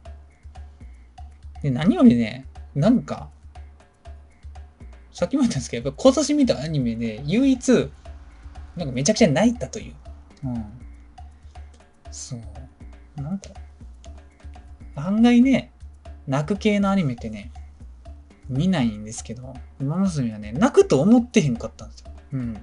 [1.62, 3.28] で、何よりね、なんか、
[5.12, 7.90] さっきも言ったんですけど、やっぱ今年見たアニメで唯一、
[8.76, 9.94] なんかめちゃくちゃ泣いたという。
[10.44, 10.64] うん。
[12.10, 13.20] そう。
[13.20, 13.50] なんか、
[14.94, 15.72] 案外ね、
[16.26, 17.50] 泣く系のアニメってね、
[18.48, 22.10] 見ないんですけど、馬娘はね、泣くと思ってへんかったんですよ。
[22.32, 22.56] うん。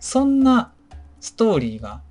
[0.00, 0.72] そんな
[1.20, 2.02] ストーリーが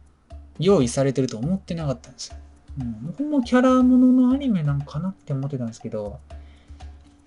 [0.59, 2.37] 用意されてると思ってなかったんですよ。
[2.79, 3.15] うん。
[3.17, 6.19] ほんまキャラもののアニメなんかなって思ってたんですけど、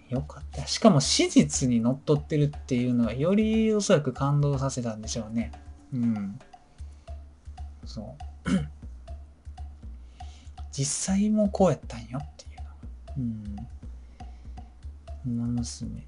[0.09, 0.66] よかった。
[0.66, 5.52] しかも史実にのっとってるっていうのは、よりおそらく感動させたんでしょうね。
[5.92, 6.38] うん。
[7.84, 8.50] そう。
[10.72, 13.68] 実際もこうやったんよっていうのが。
[15.26, 15.36] うん。
[15.40, 16.06] 馬娘。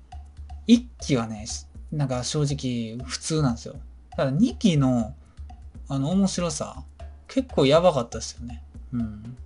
[0.66, 1.46] 1期はね、
[1.92, 3.74] なんか正直普通なんですよ。
[4.16, 5.14] ただ2期の
[5.88, 6.84] あの面白さ、
[7.26, 8.62] 結構やばかったですよね。
[8.92, 9.36] うん。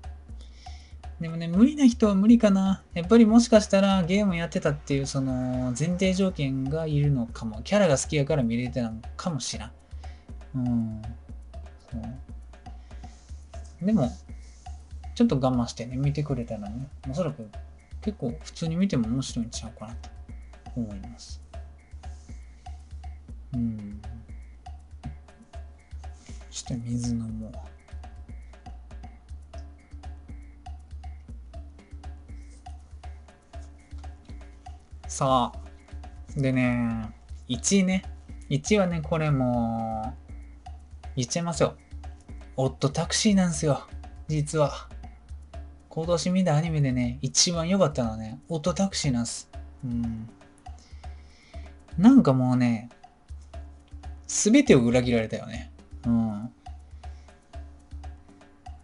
[1.21, 2.83] でもね、無理な人は無理かな。
[2.93, 7.63] やっぱりもしかしたらゲームやってたっていうその前提条件がいるのかも。
[7.63, 9.73] キャラが好きやから見れてたのかもしらん。
[10.55, 11.03] うん。
[11.91, 11.99] そ
[13.83, 13.87] う。
[13.87, 14.11] でも、
[15.15, 17.49] ちょっと我慢してね、見てくれたらね、おそらく
[18.03, 20.11] 結構普通に見ても面白いんちゃうかなと
[20.77, 21.41] 思います。
[23.55, 24.03] うん。
[26.51, 27.74] ちょっと水飲もう。
[35.15, 36.41] さあ。
[36.41, 37.09] でね、
[37.49, 38.03] 1位ね。
[38.51, 40.33] 1位はね、これもう、
[41.15, 41.77] 言っちゃいますよ。
[42.57, 43.87] オットタクシーなんですよ。
[44.27, 44.89] 実は。
[45.89, 49.49] 今年見たアニメでね、一番良かったのはね、オットタクシーなんです。
[49.85, 50.29] うん。
[51.97, 52.89] なんかもうね、
[54.27, 55.71] すべてを裏切られたよね。
[56.07, 56.53] うん。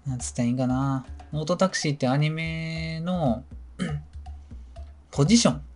[0.06, 1.04] なんつったらいいんかな。
[1.32, 3.42] オートタクシーってアニメの
[5.10, 5.69] ポジション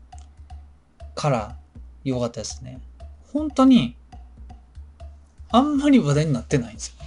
[1.15, 1.57] から
[2.05, 2.81] 良かったですね。
[3.33, 3.97] 本当に、
[5.51, 7.05] あんまり話題になってないんですよ。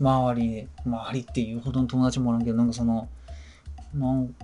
[0.00, 0.68] 周りで。
[0.84, 3.08] 周りっていうほどの友達もおらんけど、なんかその、
[3.94, 4.34] なん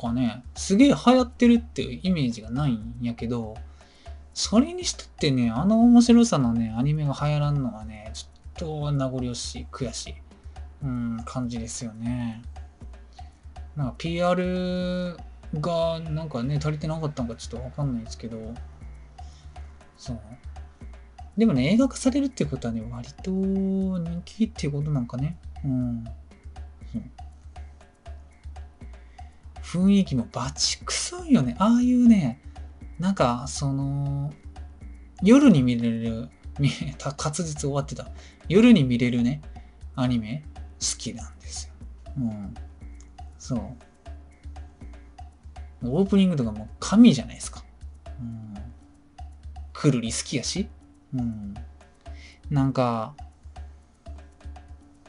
[0.00, 3.56] かね、すげえ流行ってるっていうイメージがないんやけど、
[4.32, 10.14] それにしたってね、あの面白さのね、アニメが流行らんのはね、ちょっと名残惜しい、悔しい、
[10.82, 12.42] うん、感じですよね。
[13.76, 15.16] なんか PR
[15.54, 18.54] がなんかね、足りてなかったのかちょっとわかんないですけど、
[19.96, 20.20] そう。
[21.36, 25.38] でもね、映画化されるってことはね、割と人気っていうことなんかね。
[25.64, 26.04] うん。
[29.70, 31.54] 雰囲気もバチクソいよね。
[31.60, 32.40] ああいうね、
[32.98, 34.32] なんか、その、
[35.22, 36.28] 夜に見れる
[36.58, 38.10] 見えた、滑舌終わってた。
[38.48, 39.42] 夜に見れるね、
[39.94, 40.42] アニメ、
[40.80, 41.74] 好きなんですよ。
[42.18, 42.54] うん。
[43.38, 43.60] そう。
[45.82, 47.64] オープニングとかもう神じゃないですか。
[48.20, 48.54] うん。
[49.72, 50.68] くるり好きやし。
[51.14, 51.54] うん。
[52.50, 53.14] なんか、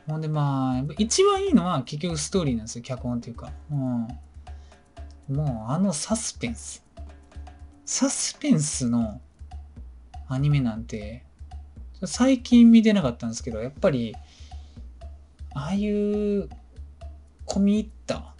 [0.07, 3.51] ほんでまあ、一番いいのは結局ストーリーなんですよ、脚本っていうか。
[3.71, 4.07] うん。
[5.35, 6.83] もうあのサスペンス。
[7.85, 9.21] サスペンスの
[10.27, 11.23] アニメなんて、
[12.05, 14.15] 最近見てなかったんですけど、やっぱり、
[15.53, 16.49] ああいう
[17.45, 18.33] 込み入った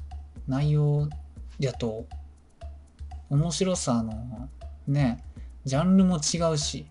[0.47, 1.09] 内容
[1.59, 2.05] だと
[3.31, 4.49] 面白さの
[4.87, 5.23] ね、
[5.63, 6.85] ジャンルも違うし、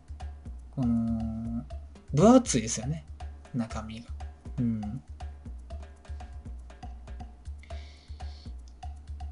[0.71, 1.67] この、
[2.15, 3.05] 分厚いですよね、
[3.55, 4.07] 中身が。
[4.59, 4.81] うん。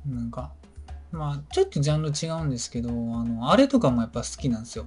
[0.05, 0.53] なんか、
[1.11, 2.93] まあ、ちょっとジャンル違うんですけど、あ
[3.25, 4.85] の、あれとかもやっぱ好きなんですよ。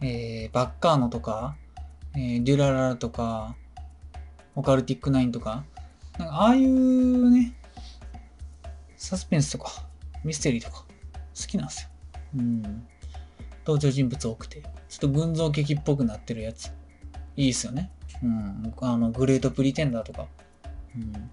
[0.00, 1.56] えー、バッカーノとか、
[2.14, 3.56] えー、デュラララとか、
[4.54, 5.64] オカルティックナインとか、
[6.16, 7.56] なんかああいうね、
[8.96, 9.84] サスペンスとか、
[10.22, 10.84] ミステリーとか、
[11.40, 11.88] 好きなんですよ。
[12.36, 12.86] うん。
[13.66, 16.70] 登場人物多くて、ちょっと群像劇っぽくなってるやつ。
[17.36, 17.90] いいっすよね。
[18.22, 18.74] うん。
[18.80, 20.26] あの、グレートプリテンダーとか。
[20.96, 21.30] うん。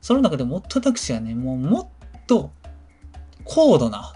[0.00, 2.50] その中でも、オットタクシーはね、もうもっと
[3.44, 4.14] 高度な、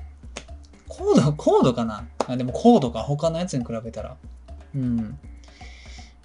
[0.86, 4.16] 高度、高度かなあでも高度か、他のやつに比べたら。
[4.74, 5.18] うん。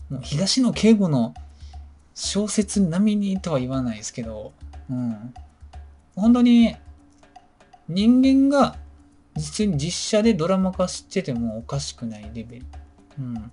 [0.10, 1.34] もう東野敬吾の
[2.14, 4.54] 小説並みにとは言わないですけど、
[4.90, 5.34] うん。
[6.16, 6.76] 本当に
[7.88, 8.78] 人間が
[9.36, 12.66] 実に実写でドラマ化しててもおかしくないレベル。
[13.20, 13.52] うん。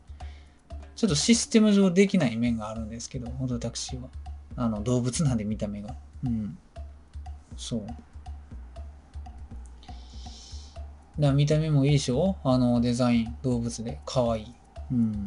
[0.95, 4.09] ちょっとシステム上できない面があるんですけど、ホドタクシーは。
[4.57, 5.95] あの、動物なんで見た目が。
[6.25, 6.59] うん。
[7.57, 7.87] そう。
[11.19, 12.37] だ見た目もいいでしょ？
[12.45, 14.01] あの、デザイン、動物で。
[14.05, 14.55] かわいい。
[14.91, 15.25] うん。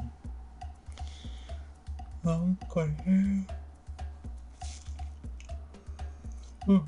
[2.24, 3.48] なんかね。
[6.68, 6.86] うん。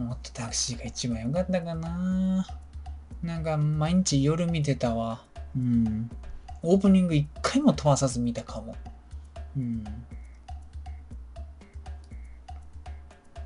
[0.00, 2.46] もっとタクシーが一番良かったかな。
[3.22, 5.22] なんか毎日夜見てたわ。
[5.54, 6.10] うん。
[6.62, 8.74] オープニング一回も飛ばさず見たかも。
[9.56, 9.84] うん。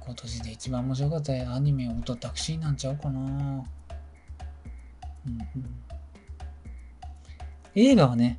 [0.01, 3.21] 今年で一番面白かったアニメ、音タクシーなんちゃうかな。
[3.21, 3.65] うん
[5.27, 5.45] うん。
[7.75, 8.39] 映画はね、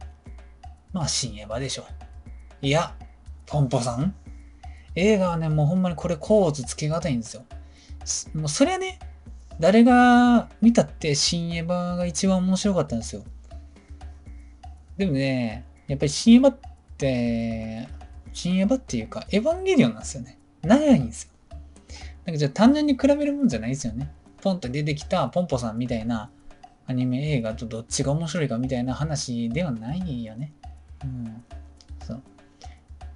[0.93, 1.85] まあ、新エヴァでしょ。
[2.61, 2.95] いや、
[3.45, 4.15] ポンポさん
[4.95, 7.43] 映画はね、もうほんまにこれ構図つけがたいんですよ。
[8.33, 8.99] もうそれはね、
[9.59, 13.23] 誰が見たって新エヴァが一番面白かったんですよ。
[14.97, 16.57] でもね、やっぱり新エヴァっ
[16.97, 17.87] て、
[18.33, 20.37] 新エヴァっていうか、エヴァンゲリオンなんですよね。
[20.61, 21.57] 長いんですよ。
[22.25, 24.11] なんかじゃあ単純に比べるもんじゃないですよね。
[24.41, 26.29] ポンと出てきたポンポさんみたいな
[26.87, 30.51] アニメ映画とどっちが面白いかみたいな話ではないよね。
[31.03, 31.43] うん。
[32.05, 32.21] そう。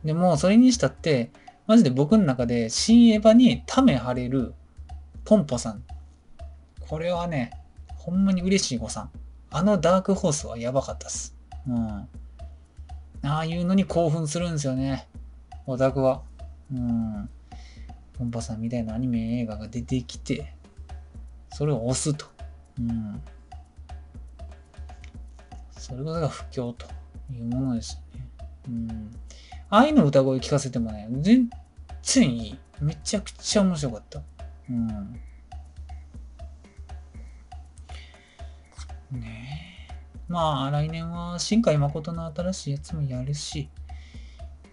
[0.03, 1.31] でも、それにしたって、
[1.67, 4.53] マジで僕の中で新エヴァにため張れる
[5.29, 5.83] ポンポさん。
[6.79, 7.51] これはね、
[7.95, 9.11] ほんまに嬉しい誤算。
[9.51, 11.35] あのダークホースはやばかったっす。
[11.67, 11.77] うん。
[11.87, 12.07] あ
[13.21, 15.07] あいうのに興奮するんですよね。
[15.67, 16.23] オタクは。
[16.73, 17.29] うん。
[18.17, 20.51] ポンポさんみたいなアニメ映画が出てきて、
[21.53, 22.25] それを押すと。
[22.79, 23.21] うん。
[25.77, 26.87] それが不況と
[27.31, 28.27] いうものですよね。
[28.67, 29.11] うん。
[29.69, 31.51] ああいうの歌声聞かせてもね、全
[32.01, 32.59] 然いい。
[32.81, 34.23] めちゃくちゃ面白かった。
[39.11, 39.93] ねえ。
[40.27, 43.69] まあ、来年は新海誠の新しいやつもやるし、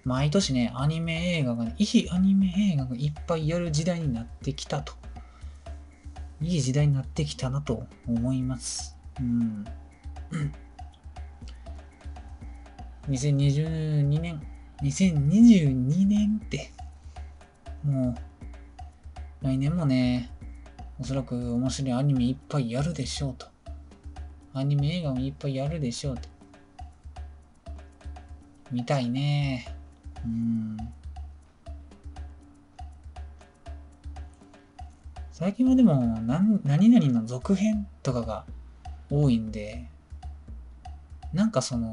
[0.05, 4.93] 毎年ね、アニメ映画が、ね、いいアニメ映画がいっぱいやる時代になってきたと。
[6.41, 8.97] いい時代になってきたなと思います。
[9.19, 9.65] うん。
[13.09, 14.43] 2022年、
[14.83, 16.71] 2022年って、
[17.83, 18.15] もう、
[19.43, 20.31] 来年もね、
[20.99, 23.47] おそらく面白いアニメいっぱいやるでしょうと。
[24.55, 26.29] アニメ映画もいっぱいやるでしょうと。
[28.73, 29.67] 見たいね。
[30.25, 30.77] うん。
[35.33, 38.47] 最近はでも何、何々の続編とかが
[39.11, 39.85] 多いんで、
[41.35, 41.89] なんかその、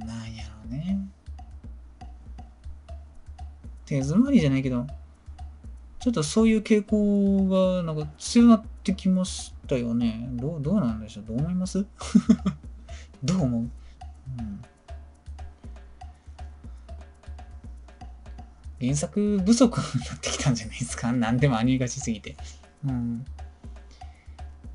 [0.00, 0.98] なんやろうね。
[3.86, 4.86] 手詰まりじゃないけど、
[6.02, 10.28] ちょっとそういう傾向がなんか強まってきましたよね。
[10.32, 11.24] どう、どうなんでしょう？
[11.28, 11.86] どう思います？
[13.22, 13.70] どう思う、うん、
[18.80, 21.12] 原作不足になってきたんじゃないですか？
[21.12, 22.36] 何でもアニメ化しすぎて。
[22.84, 23.24] うん。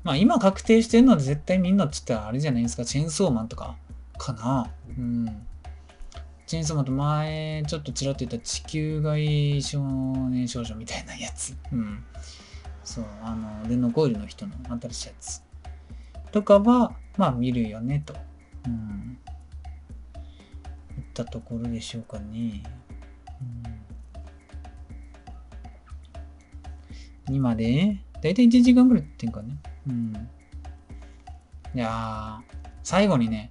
[0.04, 2.86] まあ今確定してるのは絶対みんなっつったらあれじゃないですか？
[2.86, 3.76] チェーンソーマンとか
[4.16, 4.70] かな。
[4.96, 5.26] うん。
[6.48, 9.80] チェーンソーマンと前、ちょっとちらっと言った地球外少
[10.30, 11.54] 年少女みたいなやつ。
[11.70, 12.02] うん。
[12.82, 15.42] そう、あの、ルノコイルの人の新しいやつ。
[16.32, 18.14] とかは、まあ見るよね、と。
[18.66, 19.18] うん。
[20.96, 22.62] いったところでしょうかね。
[27.28, 27.34] うん。
[27.34, 29.58] 今で、だいたい1時間ぐらいってんかね。
[29.86, 30.30] うん。
[31.74, 33.50] いやー、最後にね、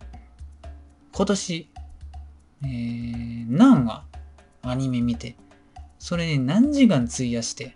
[1.14, 1.70] 今年、
[2.64, 4.04] えー、何話？
[4.64, 5.36] アニメ見て、
[6.00, 7.74] それに何時間費やして、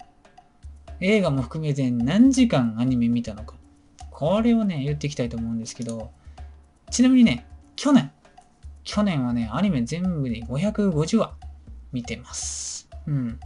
[1.00, 3.56] 映画も含めて何時間アニメ見たのか？
[4.10, 6.12] これをね、言っていきたいと思うんですけど、
[6.90, 8.12] ちなみにね、去年、
[8.84, 11.34] 去年はね、アニメ全部で550話
[11.92, 12.90] 見てます。
[13.08, 13.40] うん。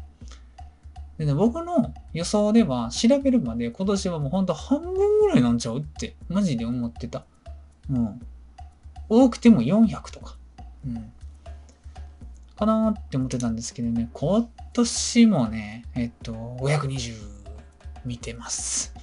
[1.18, 7.24] でね、僕の予想では、調べるまで今年はもうほんと半分ぐらいなんちゃうって、マジで思ってた。
[7.90, 8.20] うん。
[9.08, 10.38] 多くても400とか。
[10.86, 11.12] うん。
[12.56, 17.14] かなって思ってたんですけどね、今年もね、えっと、520
[18.06, 18.94] 見てます。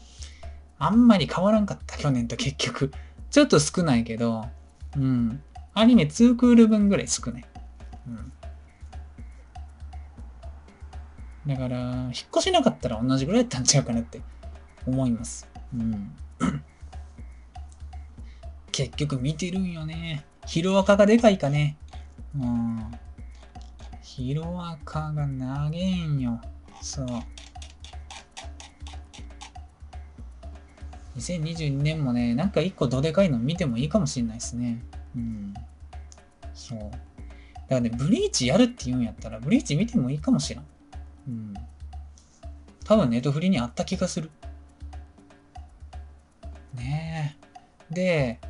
[0.79, 2.91] あんまり変わらんかった、去年と結局。
[3.31, 4.45] ちょっと少ないけど、
[4.97, 5.43] うん。
[5.75, 7.45] アニメ2クール分ぐらい少ない。
[8.09, 8.33] うん。
[11.47, 14.21] だから、引っ越しなかったら同じぐらいやったんちゃうかなって
[14.87, 15.49] 思います。
[15.75, 16.15] うん。
[18.71, 20.25] 結局見てるんよね。
[20.47, 21.77] ヒロアカがでかいかね。
[22.35, 22.91] うん。
[24.03, 26.41] ヒロアカが長えんよ。
[26.81, 27.07] そう。
[31.17, 34.83] 2022年もね、なんか一個どでかいの見てもいいかもしれないですね。
[35.15, 35.55] うん。
[36.55, 36.79] そう。
[36.81, 36.95] だか
[37.71, 40.65] らね、ブリーチやるって言うんやったら、ブリーチ見てもいいかもしれん。
[41.29, 41.55] うん。
[42.85, 44.31] 多分ネットフリにあった気がする。
[46.75, 47.37] ね
[47.91, 47.95] え。
[47.95, 48.41] で、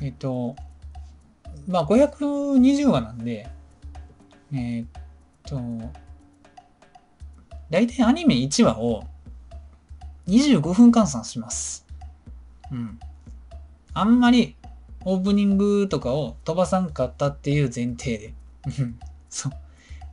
[0.00, 0.56] えっ、と、
[1.66, 3.48] まあ520話なんで、
[4.54, 4.84] えっ、
[5.42, 5.60] と、
[7.70, 9.04] 大体アニメ1話を
[10.28, 11.86] 25分換算します。
[12.70, 12.98] うん。
[13.92, 14.56] あんまり
[15.04, 18.34] オープニングとかを飛ばさんかったっていう前提で。
[19.28, 19.52] そう。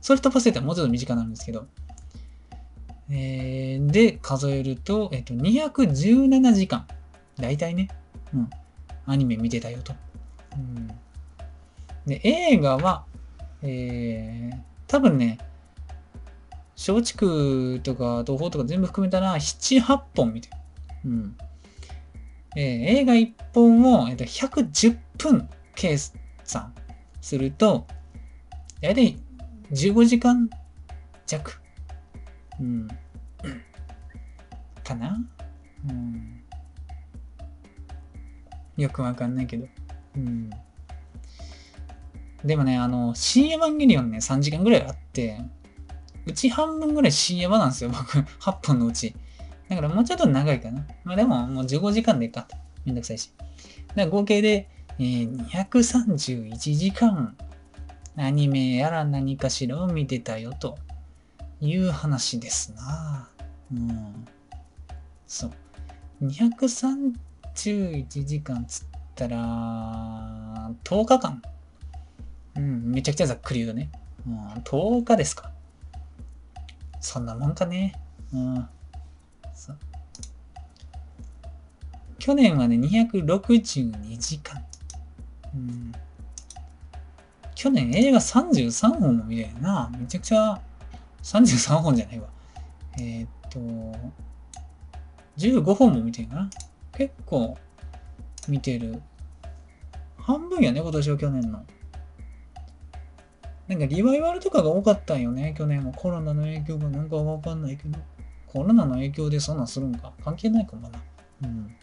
[0.00, 1.66] それ飛ばせたらもうちょっと短くなるんですけど、
[3.08, 6.86] えー、で、数えると、えっ、と、217時間。
[7.36, 7.88] 大体ね。
[8.34, 8.50] うん。
[9.06, 9.94] アニメ見てたよと。
[10.56, 10.88] うん。
[12.06, 13.04] で、映画は、
[13.62, 14.58] えー、
[14.88, 15.38] 多分ね、
[16.76, 20.56] 松竹とか東宝とか全部含めたら7、8本見てる。
[21.04, 21.36] うん。
[22.56, 22.64] えー、
[23.00, 26.74] 映画1本を、えー、と110分計算
[27.20, 27.86] すると、
[28.80, 29.16] 大体
[29.70, 30.50] 15時間
[31.26, 31.60] 弱。
[32.60, 32.88] うん。
[34.84, 35.18] かな
[35.88, 36.42] うん。
[38.76, 39.66] よくわかんないけど。
[40.16, 40.50] うん。
[42.44, 45.40] でもね、あの、新エヴァンゲリオンね、3時間ぐらいあって、
[46.26, 48.18] うち半分ぐらい新エヴァなんですよ、僕。
[48.40, 49.14] 8本のうち。
[49.68, 50.86] だからもうちょっと長いかな。
[51.04, 52.48] まあでも、もう15時間でいいか。
[52.84, 53.32] めんどくさいし。
[53.88, 54.68] だから合計で、
[54.98, 57.36] えー、231時間、
[58.16, 60.78] アニメやら何かしらを見てたよ、と
[61.60, 63.28] いう話ですな。
[63.72, 64.26] うん。
[65.26, 65.52] そう。
[66.26, 67.14] 231
[68.24, 71.42] 時間つったら、10日間。
[72.56, 73.90] うん、めちゃくちゃざっくり言うとね。
[74.26, 75.50] うん、10日ですか。
[77.00, 77.94] そんなもんかね。
[78.32, 78.68] うん。
[82.18, 84.64] 去年はね、262時間。
[85.54, 85.92] うん。
[87.56, 89.90] 去年映画33本も見れるな。
[89.98, 90.60] めちゃくちゃ、
[91.22, 92.28] 33本じゃないわ。
[92.98, 93.58] えー、っと、
[95.36, 96.50] 15本も見てるかな。
[96.92, 97.58] 結構
[98.48, 99.02] 見てる。
[100.16, 101.64] 半分やね、今年は去年の。
[103.72, 105.92] なんかリバイバルとかが多かったんよね、去年は。
[105.92, 107.98] コロナの影響がなんかわかんないけど。
[108.46, 111.02] コロナの影響でそんなんするんか関係ないかもな。
[111.42, 111.74] うん。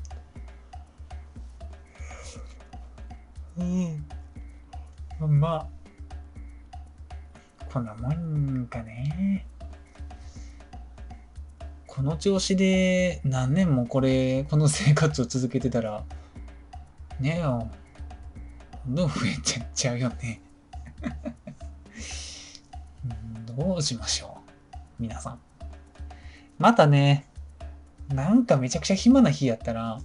[5.22, 5.40] うん。
[5.40, 5.68] まあ、
[7.74, 9.48] こんなもんかね。
[11.88, 16.04] この調子で何年もこれ、この生活を続けてたら、
[17.20, 17.68] ねえよ。
[18.86, 20.42] どんどん増えちゃっちゃうよね
[23.60, 24.38] どうしましょ
[24.74, 25.40] う皆さん。
[26.58, 27.26] またね、
[28.08, 30.00] なんかめちゃくちゃ暇な日やったら、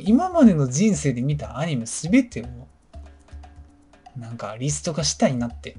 [0.00, 2.46] 今までの人生で見たアニメすべてを、
[4.18, 5.78] なんかリスト化したいなって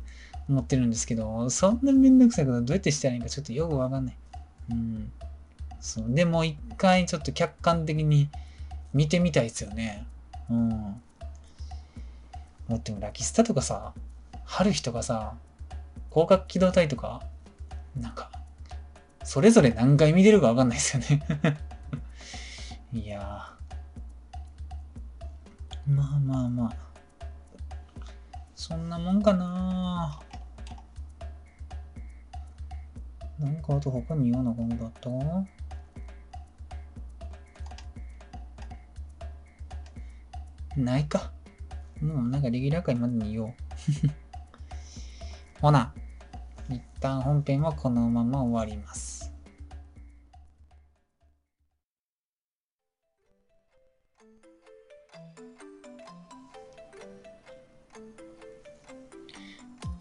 [0.50, 4.16] 思ってるんですけど、そんなめんどくさいことどうやってしたらいいかちょっとよくわかんない。
[4.72, 5.12] うん。
[5.80, 8.28] そうでも一回ちょっと客観的に
[8.92, 10.08] 見てみたいですよね。
[10.50, 10.70] うん。
[12.68, 13.94] もってもラキスタとかさ、
[14.46, 15.36] 春日とかさ、
[16.14, 17.24] 広角機動隊とか、
[18.00, 18.32] なんか、
[19.24, 21.24] それぞれ何回見てるかわかんないですよね
[22.92, 23.56] いや
[25.88, 26.74] まあまあまあ。
[28.56, 30.20] そんなもんかな
[33.40, 35.10] なんかあと他に言うのだった？
[40.80, 41.32] ないか。
[42.02, 43.54] もうなんかレギュラー界までに言おう。
[45.62, 45.94] ほな、
[47.04, 49.34] 旦本編はこのまま終わります。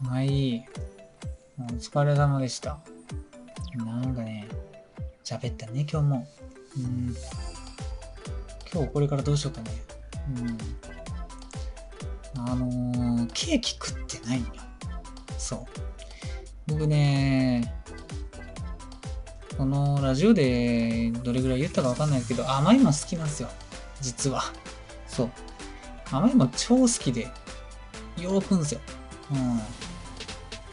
[0.09, 0.65] はい。
[1.59, 2.79] お疲れ様でした。
[3.75, 4.47] なんかね、
[5.25, 6.29] 喋ったね、今日も。
[6.77, 7.17] うん。
[8.73, 9.71] 今日これからどうしようかね。
[12.37, 12.49] うん。
[12.49, 14.53] あのー、ケーキ食ってないんよ。
[15.37, 15.83] そう。
[16.67, 17.75] 僕ね、
[19.57, 23.49] このラジオでどれぐらい言ったかわかんないけど、甘いも好きなんですよ。
[24.01, 24.45] 実は。
[25.07, 25.31] そう。
[26.11, 27.23] 甘いも超好きで、
[28.19, 28.81] よーくんすよ。
[29.31, 29.61] うん。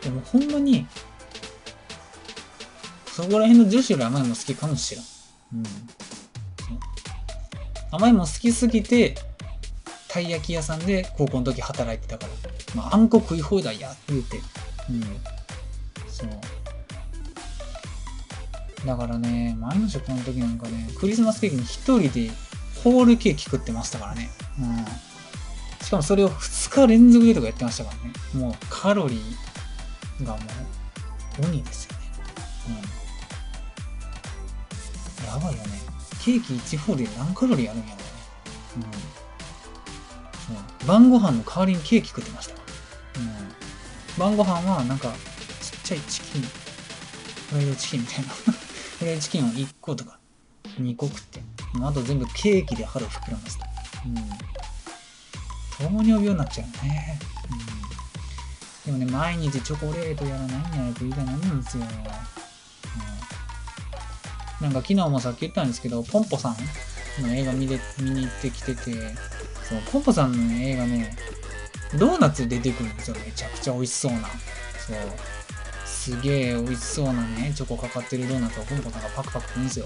[0.02, 0.88] でもほんまに、
[3.08, 5.04] そこら辺の女子より甘いも好きかもしれん。
[5.56, 5.64] うん。
[7.92, 9.16] 甘いも好きすぎて、
[10.08, 12.34] たい焼き屋さんで高校の時働いてたから。
[12.76, 14.38] まあ、あんこ食い放題やって言うて。
[14.90, 15.39] うん。
[16.20, 16.30] そう。
[18.86, 22.32] だからね、前の職場の時なんかね、クリスマスケーキに一人で
[22.84, 24.30] ホールケーキ食ってましたからね。
[24.60, 24.86] うん。
[25.86, 28.14] しかもそれを2日連続でとかやってましたからね。
[28.34, 30.40] もうカロリーがも
[31.42, 32.00] う鬼ですよね。
[35.22, 35.28] うん。
[35.28, 35.80] やばいよね。
[36.24, 38.06] ケーキ1ホールで何カロリーあるんやろうね。
[38.78, 38.84] うん。
[40.56, 42.54] そう晩ご飯の代わりにケーキ食ってました。
[42.56, 42.60] うん。
[44.18, 45.14] 晩ご飯はなんか
[45.90, 48.30] ちゃいチキン、フライドチキンみたいな。
[49.00, 50.20] フライドチキンを1個とか
[50.80, 51.42] 2個食って、
[51.82, 53.66] あと全部ケーキで腹を膨らますと。
[54.06, 54.16] うん。
[55.90, 57.20] 糖尿病になっちゃうね。
[58.86, 59.00] うん。
[59.00, 60.60] でもね、毎日チョコレートやらないんや
[60.90, 61.84] らと言いたいなんですよ。
[64.62, 64.68] うん。
[64.68, 66.58] なんか昨日もさっき言ったんですけど、ポンポさん
[67.24, 68.94] の映画見で見に行ってきてて、
[69.68, 71.18] そう、ポンポさんの映画ね、
[71.96, 73.16] ドーナツ出てくるんですよ。
[73.26, 74.30] めちゃくちゃ美味しそうな。
[74.86, 75.39] そう。
[76.10, 79.86] すげえ美味しそうなね、チョコかかってるドーナツをポンポさんがパクパク食うんですよ。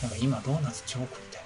[0.00, 1.42] なんか今ドーナツ超食いたい。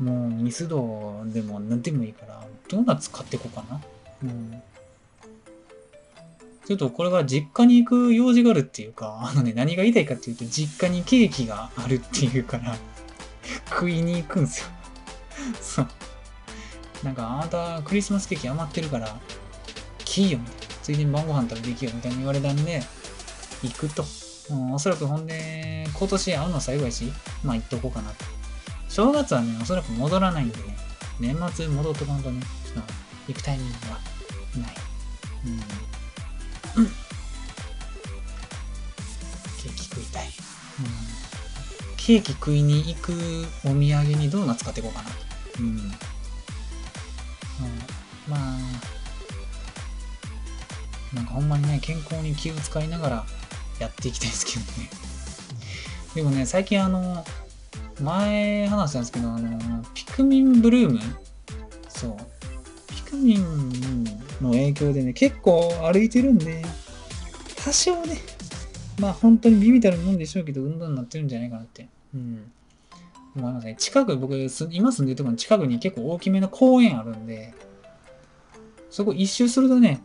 [0.00, 0.06] うん。
[0.06, 3.80] もうミスドでも何でもいいから、ドーナツ買ってこうかな。
[4.24, 4.62] うん。
[6.66, 12.76] ちょっとこれが実家に行く用事があるっていうか、あのね、何が言いたいかっていうと、実家にケーキがあるっていうから、
[13.70, 14.66] 食いに行くんですよ。
[15.62, 15.88] そう。
[17.02, 19.18] なんか、あなたクリスマスケーキ余ってるから、
[20.06, 20.74] 来いよ、みたいな。
[20.82, 22.82] ついでに晩ご飯食べていきよ、みたいに言われたんで、
[23.62, 24.04] 行くと。
[24.48, 27.12] うん、おそらくほんで、今年会うの最後やし、
[27.44, 28.24] まあ行っとこうかなと。
[28.88, 30.76] 正月はね、おそらく戻らないんでね、
[31.20, 32.40] 年末戻っとかんとね、
[32.76, 32.82] うん
[33.28, 33.98] 行くタイミングは
[34.56, 34.70] ない。
[35.46, 35.48] う
[36.82, 36.86] ん。
[36.86, 40.26] ケーキ食いたい。
[40.26, 40.32] うん。
[41.96, 43.12] ケーキ食いに行く
[43.64, 43.84] お土産
[44.14, 45.08] にドーナツ買っていこうかな。
[45.58, 45.66] うん。
[45.66, 45.90] うん、
[48.28, 48.58] まあ、
[51.16, 53.26] なんかほんまにね、健康に気を使いながら
[53.80, 54.90] やっていきたいですけどね。
[56.14, 57.24] でもね、最近あの、
[58.00, 61.00] 前話したんですけど、あの、ピクミンブルーム
[61.88, 62.16] そう。
[62.94, 64.04] ピクミン
[64.42, 66.62] の影響でね、結構歩いてるんで、
[67.64, 68.18] 多少ね、
[69.00, 71.88] まあ本当にビビたるもんでしょうけど、運動になってるんじゃないかなって。
[72.14, 72.52] うん。
[73.34, 73.76] 思いますね。
[73.78, 74.34] 近く、僕、
[74.70, 77.54] 今住んでるところの近くに結構大きめの公園あるんで、
[78.90, 80.00] そこ一周するとね、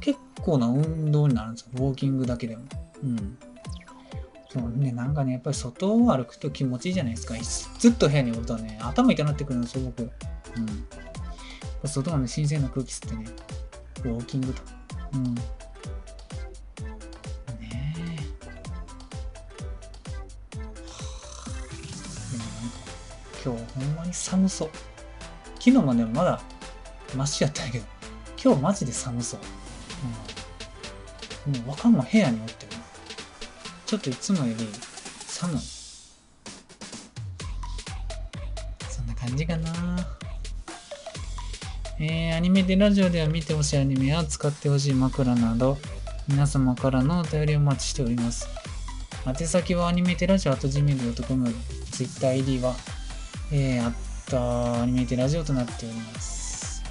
[0.00, 1.68] 結構な運動になるんですよ。
[1.74, 2.64] ウォーキングだけでも。
[3.02, 3.38] うん。
[4.50, 7.34] そうね、なんかね、やっぱり外を歩くと気持ちいいじゃないですか。
[7.78, 10.02] ずっと部屋におるとね、頭痛くなってくるんですよ、僕。
[10.02, 10.10] うん。
[11.88, 13.24] 外のね、新鮮な空気吸ってね、
[14.04, 14.62] ウォーキングと。
[15.14, 15.34] うん。
[15.34, 15.42] ね
[17.98, 18.06] え。
[18.06, 18.16] で
[22.38, 22.78] もなんか、
[23.44, 24.70] 今日ほんまに寒そう。
[25.58, 26.40] 昨日まではまだ
[27.16, 27.84] マシやったんやけど、
[28.40, 29.40] 今日マジで寒そう。
[31.46, 32.82] もうわかんない部屋におっても。
[33.86, 34.68] ちょっといつもより
[35.26, 35.60] 寒い。
[38.88, 40.08] そんな感じかな。
[42.00, 45.78] えー、アニメでラジオでは見てほしいアニメや使ってほしい枕など、
[46.26, 48.48] 皆様からのお便りをお待ちしております。
[49.26, 51.48] 宛先はアニメテラジオ .gmail.com、
[51.92, 52.74] TwitterID は、
[53.52, 53.94] えー、あっ
[54.26, 56.82] たアニメテラジオとなっております。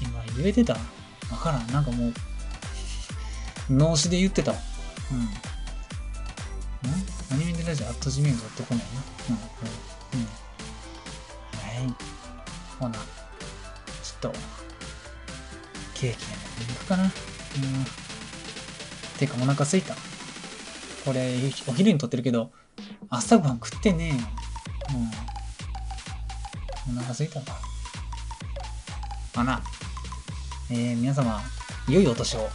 [0.00, 0.74] 今言えてた？
[0.74, 0.78] わ
[1.42, 1.66] からん。
[1.72, 2.14] なんかもう、
[3.70, 4.58] 脳死で言ってたわ。
[5.12, 5.18] うん。
[5.18, 5.28] ん？
[7.32, 8.40] アニメテラジオ .gmail.com やな。
[9.30, 10.20] うん、うん。
[10.20, 10.26] うん。
[10.28, 11.94] はい。
[12.78, 13.00] ほな、ちょ
[14.16, 14.32] っと、
[15.94, 16.42] ケーキやね。
[16.68, 17.04] 行くかな？
[17.04, 17.10] うん。
[19.18, 19.94] てか、お腹すいた。
[21.04, 21.34] これ、
[21.66, 22.52] お昼に撮ってるけど、
[23.08, 24.14] 朝ごはん食ってねえよ。
[26.88, 26.98] うん。
[26.98, 27.46] お腹すいたわ。
[29.36, 29.62] あな。
[30.70, 31.40] えー、皆様、
[31.88, 32.48] 良いお年を。